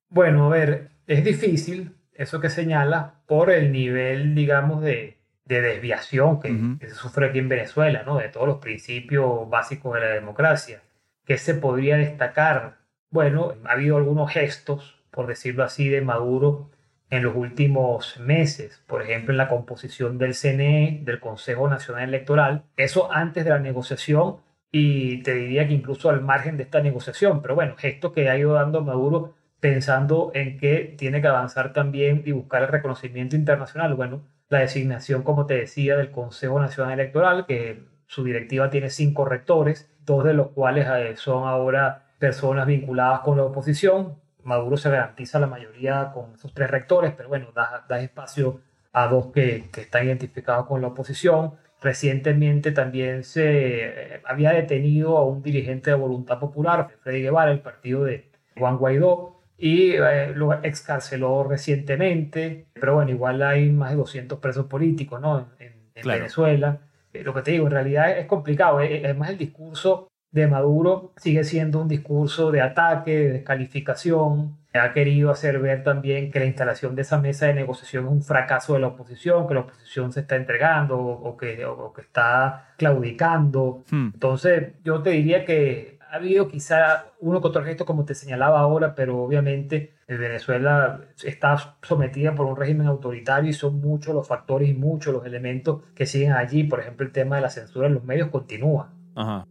Bueno, 0.08 0.46
a 0.46 0.50
ver, 0.50 0.92
es 1.08 1.24
difícil 1.24 1.96
eso 2.14 2.40
que 2.40 2.48
señala 2.48 3.24
por 3.26 3.50
el 3.50 3.72
nivel, 3.72 4.36
digamos, 4.36 4.82
de, 4.82 5.18
desviación 5.46 6.38
que, 6.38 6.86
se 6.86 6.94
sufre 6.94 7.26
aquí 7.26 7.40
en 7.40 7.48
Venezuela, 7.48 8.04
¿no? 8.04 8.18
De 8.18 8.28
todos 8.28 8.46
los 8.46 8.58
principios 8.58 9.50
básicos 9.50 9.94
de 9.94 10.00
la 10.00 10.10
democracia. 10.10 10.80
¿Qué 11.24 11.36
se 11.36 11.54
podría 11.54 11.96
destacar? 11.96 12.76
Bueno, 13.10 13.54
ha 13.64 13.72
habido 13.72 13.96
algunos 13.96 14.30
gestos, 14.30 15.02
por 15.10 15.26
decirlo 15.26 15.64
así, 15.64 15.88
de 15.88 16.02
Maduro 16.02 16.70
en 17.10 17.24
los 17.24 17.34
últimos 17.34 18.18
meses, 18.20 18.82
por 18.86 19.02
ejemplo, 19.02 19.32
en 19.32 19.38
la 19.38 19.48
composición 19.48 20.16
del 20.16 20.34
CNE, 20.34 21.00
del 21.04 21.20
Consejo 21.20 21.68
Nacional 21.68 22.04
Electoral, 22.04 22.64
eso 22.76 23.12
antes 23.12 23.44
de 23.44 23.50
la 23.50 23.58
negociación 23.58 24.36
y 24.72 25.22
te 25.22 25.34
diría 25.34 25.66
que 25.66 25.74
incluso 25.74 26.08
al 26.08 26.22
margen 26.22 26.56
de 26.56 26.62
esta 26.62 26.80
negociación, 26.80 27.42
pero 27.42 27.56
bueno, 27.56 27.74
esto 27.82 28.12
que 28.12 28.30
ha 28.30 28.38
ido 28.38 28.52
dando 28.52 28.82
Maduro 28.82 29.34
pensando 29.58 30.30
en 30.34 30.56
que 30.58 30.94
tiene 30.96 31.20
que 31.20 31.26
avanzar 31.26 31.72
también 31.72 32.22
y 32.24 32.32
buscar 32.32 32.62
el 32.62 32.68
reconocimiento 32.68 33.36
internacional, 33.36 33.94
bueno, 33.94 34.22
la 34.48 34.60
designación, 34.60 35.22
como 35.22 35.46
te 35.46 35.54
decía, 35.54 35.96
del 35.96 36.10
Consejo 36.10 36.60
Nacional 36.60 36.94
Electoral, 36.94 37.46
que 37.46 37.84
su 38.06 38.24
directiva 38.24 38.70
tiene 38.70 38.90
cinco 38.90 39.24
rectores, 39.24 39.90
dos 40.04 40.24
de 40.24 40.34
los 40.34 40.48
cuales 40.48 40.86
eh, 40.88 41.16
son 41.16 41.46
ahora 41.46 42.06
personas 42.18 42.66
vinculadas 42.66 43.20
con 43.20 43.36
la 43.36 43.44
oposición, 43.44 44.19
Maduro 44.44 44.76
se 44.76 44.90
garantiza 44.90 45.38
la 45.38 45.46
mayoría 45.46 46.10
con 46.12 46.34
esos 46.34 46.52
tres 46.54 46.70
rectores, 46.70 47.12
pero 47.16 47.28
bueno, 47.28 47.48
da, 47.54 47.84
da 47.88 48.00
espacio 48.00 48.60
a 48.92 49.06
dos 49.06 49.26
que, 49.32 49.68
que, 49.72 49.82
están 49.82 50.06
identificados 50.06 50.66
con 50.66 50.80
la 50.80 50.88
oposición. 50.88 51.54
Recientemente 51.80 52.72
también 52.72 53.24
se 53.24 54.14
eh, 54.14 54.22
había 54.24 54.52
detenido 54.52 55.16
a 55.16 55.24
un 55.24 55.42
dirigente 55.42 55.90
de 55.90 55.96
Voluntad 55.96 56.38
Popular, 56.38 56.88
Freddy 57.02 57.22
Guevara, 57.22 57.52
el 57.52 57.60
partido 57.60 58.04
de 58.04 58.30
Juan 58.58 58.76
Guaidó, 58.76 59.40
y 59.56 59.92
eh, 59.92 60.32
lo 60.34 60.52
excarceló 60.62 61.44
recientemente, 61.44 62.66
pero 62.74 62.96
bueno, 62.96 63.10
igual 63.10 63.42
hay 63.42 63.70
más 63.70 63.90
de 63.90 63.96
200 63.96 64.38
presos 64.38 64.66
políticos 64.66 65.20
¿no? 65.20 65.48
en, 65.58 65.72
Venezuela. 66.02 66.80
Eh, 67.12 67.22
lo 67.22 67.34
que 67.34 67.42
te 67.42 67.50
digo, 67.52 67.66
en 67.66 67.72
realidad 67.72 68.18
es 68.18 68.26
complicado, 68.26 68.78
además 68.78 69.30
el 69.30 69.38
discurso 69.38 70.09
de 70.32 70.46
Maduro 70.46 71.12
sigue 71.16 71.44
siendo 71.44 71.80
un 71.80 71.88
discurso 71.88 72.50
de 72.50 72.60
ataque, 72.60 73.18
de 73.18 73.32
descalificación. 73.32 74.58
Ha 74.72 74.92
querido 74.92 75.30
hacer 75.32 75.58
ver 75.58 75.82
también 75.82 76.30
que 76.30 76.38
la 76.38 76.44
instalación 76.44 76.94
de 76.94 77.02
esa 77.02 77.18
mesa 77.18 77.46
de 77.46 77.54
negociación 77.54 78.04
es 78.04 78.10
un 78.12 78.22
fracaso 78.22 78.74
de 78.74 78.80
la 78.80 78.88
oposición, 78.88 79.48
que 79.48 79.54
la 79.54 79.60
oposición 79.60 80.12
se 80.12 80.20
está 80.20 80.36
entregando 80.36 80.96
o, 80.98 81.36
que, 81.36 81.56
que, 81.56 82.00
está 82.00 82.74
claudicando. 82.76 83.82
Hmm. 83.90 84.10
Entonces, 84.14 84.74
yo 84.84 85.02
te 85.02 85.10
diría 85.10 85.44
que 85.44 85.98
ha 86.08 86.16
habido 86.16 86.46
quizá 86.46 87.06
uno 87.18 87.40
que 87.40 87.48
otro 87.48 87.64
gesto, 87.64 87.84
como 87.84 88.04
te 88.04 88.14
señalaba 88.14 88.60
ahora, 88.60 88.94
pero 88.94 89.20
obviamente 89.20 89.94
Venezuela 90.06 91.00
está 91.24 91.76
sometida 91.82 92.34
por 92.36 92.46
un 92.46 92.56
régimen 92.56 92.86
autoritario 92.86 93.50
y 93.50 93.54
son 93.54 93.80
muchos 93.80 94.14
los 94.14 94.26
factores 94.26 94.68
y 94.68 94.74
muchos 94.74 95.12
los 95.12 95.26
elementos 95.26 95.82
que 95.96 96.06
siguen 96.06 96.32
allí. 96.32 96.62
Por 96.62 96.78
ejemplo, 96.78 97.04
el 97.04 97.12
tema 97.12 97.36
de 97.36 97.42
la 97.42 97.50
censura 97.50 97.88
en 97.88 97.94
los 97.94 98.04
medios 98.04 98.28
continúa. 98.28 98.92
Ajá 99.16 99.46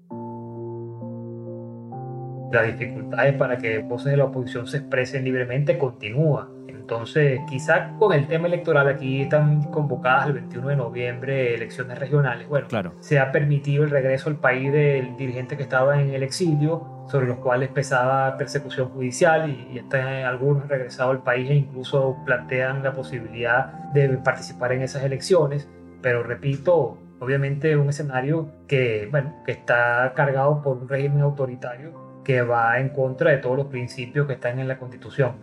las 2.51 2.65
dificultades 2.65 3.35
para 3.35 3.57
que 3.57 3.79
voces 3.79 4.11
de 4.11 4.17
la 4.17 4.25
oposición 4.25 4.67
se 4.67 4.77
expresen 4.77 5.23
libremente 5.23 5.77
continúa. 5.77 6.49
Entonces, 6.67 7.39
quizá 7.47 7.95
con 7.99 8.13
el 8.13 8.27
tema 8.27 8.47
electoral, 8.47 8.87
aquí 8.87 9.21
están 9.21 9.61
convocadas 9.65 10.25
el 10.25 10.33
21 10.33 10.69
de 10.69 10.75
noviembre 10.75 11.53
elecciones 11.53 11.99
regionales. 11.99 12.49
Bueno, 12.49 12.67
claro. 12.67 12.95
se 12.99 13.19
ha 13.19 13.31
permitido 13.31 13.83
el 13.83 13.91
regreso 13.91 14.27
al 14.27 14.37
país 14.37 14.71
del 14.71 15.15
dirigente 15.15 15.55
que 15.55 15.61
estaba 15.61 16.01
en 16.01 16.09
el 16.15 16.23
exilio, 16.23 17.05
sobre 17.07 17.27
los 17.27 17.37
cuales 17.37 17.69
pesaba 17.69 18.35
persecución 18.37 18.89
judicial 18.89 19.51
y, 19.51 19.75
y 19.75 19.77
están 19.77 20.25
algunos 20.25 20.67
regresado 20.67 21.11
al 21.11 21.21
país 21.21 21.51
e 21.51 21.55
incluso 21.55 22.17
plantean 22.25 22.81
la 22.81 22.93
posibilidad 22.93 23.67
de 23.93 24.09
participar 24.17 24.71
en 24.71 24.81
esas 24.81 25.03
elecciones. 25.03 25.69
Pero 26.01 26.23
repito, 26.23 26.97
obviamente 27.19 27.77
un 27.77 27.89
escenario 27.89 28.49
que, 28.67 29.07
bueno, 29.11 29.35
que 29.45 29.51
está 29.51 30.11
cargado 30.15 30.63
por 30.63 30.77
un 30.77 30.89
régimen 30.89 31.21
autoritario 31.21 32.08
que 32.29 32.43
va 32.43 32.77
en 32.77 32.89
contra 32.89 33.31
de 33.31 33.37
todos 33.37 33.57
los 33.57 33.65
principios 33.65 34.27
que 34.27 34.33
están 34.33 34.59
en 34.59 34.67
la 34.67 34.77
Constitución. 34.77 35.33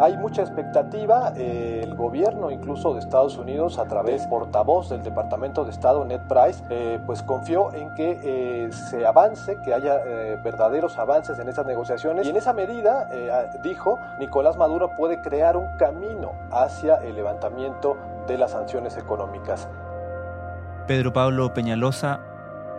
Hay 0.00 0.16
mucha 0.16 0.42
expectativa. 0.42 1.34
Eh, 1.36 1.82
el 1.84 1.94
gobierno, 1.94 2.50
incluso 2.50 2.94
de 2.94 2.98
Estados 2.98 3.38
Unidos, 3.38 3.78
a 3.78 3.86
través 3.86 4.26
portavoz 4.26 4.90
del 4.90 5.04
Departamento 5.04 5.64
de 5.64 5.70
Estado, 5.70 6.04
Ned 6.04 6.22
Price, 6.28 6.60
eh, 6.68 6.98
pues 7.06 7.22
confió 7.22 7.72
en 7.72 7.94
que 7.94 8.18
eh, 8.24 8.72
se 8.72 9.06
avance, 9.06 9.56
que 9.64 9.72
haya 9.72 9.98
verdaderos 10.42 10.98
avances 10.98 11.38
en 11.38 11.48
estas 11.48 11.64
negociaciones. 11.64 12.26
Y 12.26 12.30
en 12.30 12.36
esa 12.36 12.52
medida, 12.52 13.08
dijo, 13.62 14.00
Nicolás 14.18 14.56
Maduro 14.56 14.90
puede 14.98 15.20
crear 15.20 15.56
un 15.56 15.68
camino 15.78 16.32
hacia 16.50 16.96
el 16.96 17.14
levantamiento 17.14 17.96
de 18.26 18.36
las 18.36 18.50
sanciones 18.50 18.96
económicas. 18.96 19.68
Pedro 20.88 21.12
Pablo 21.12 21.54
Peñalosa, 21.54 22.18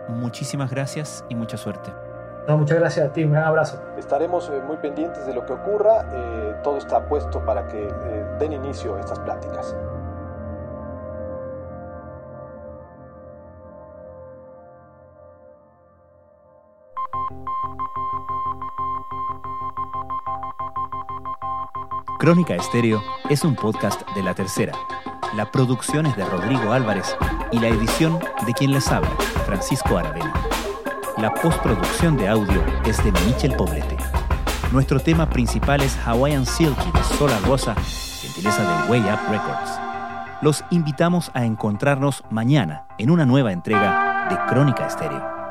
muchísimas 0.08 0.70
gracias 0.70 1.24
y 1.30 1.34
mucha 1.34 1.56
suerte. 1.56 2.03
No, 2.46 2.58
muchas 2.58 2.78
gracias 2.78 3.08
a 3.08 3.12
ti, 3.12 3.24
un 3.24 3.32
gran 3.32 3.44
abrazo. 3.44 3.80
Estaremos 3.96 4.50
eh, 4.50 4.60
muy 4.66 4.76
pendientes 4.76 5.26
de 5.26 5.32
lo 5.32 5.46
que 5.46 5.54
ocurra, 5.54 6.04
eh, 6.12 6.56
todo 6.62 6.76
está 6.76 7.06
puesto 7.08 7.42
para 7.44 7.66
que 7.68 7.88
eh, 7.88 8.26
den 8.38 8.52
inicio 8.52 8.96
a 8.96 9.00
estas 9.00 9.18
pláticas. 9.20 9.74
Crónica 22.18 22.54
Estéreo 22.54 23.02
es 23.28 23.44
un 23.44 23.54
podcast 23.54 24.02
de 24.14 24.22
La 24.22 24.34
Tercera. 24.34 24.72
La 25.34 25.50
producción 25.50 26.06
es 26.06 26.16
de 26.16 26.24
Rodrigo 26.24 26.72
Álvarez 26.72 27.16
y 27.52 27.58
la 27.58 27.68
edición 27.68 28.18
de 28.46 28.52
quien 28.52 28.72
les 28.72 28.90
habla, 28.90 29.10
Francisco 29.46 29.98
Aravena. 29.98 30.53
La 31.18 31.32
postproducción 31.32 32.16
de 32.16 32.26
audio 32.28 32.64
es 32.84 33.02
de 33.04 33.12
Michel 33.24 33.54
Poblete. 33.54 33.96
Nuestro 34.72 34.98
tema 34.98 35.30
principal 35.30 35.80
es 35.80 35.96
Hawaiian 36.04 36.44
Silky 36.44 36.90
de 36.90 37.04
Sola 37.16 37.38
Rosa, 37.46 37.76
gentileza 38.20 38.62
de 38.62 38.90
Way 38.90 39.00
Up 39.02 39.30
Records. 39.30 39.78
Los 40.42 40.64
invitamos 40.70 41.30
a 41.34 41.44
encontrarnos 41.44 42.24
mañana 42.30 42.86
en 42.98 43.10
una 43.10 43.24
nueva 43.26 43.52
entrega 43.52 44.26
de 44.28 44.36
Crónica 44.52 44.88
Estéreo. 44.88 45.43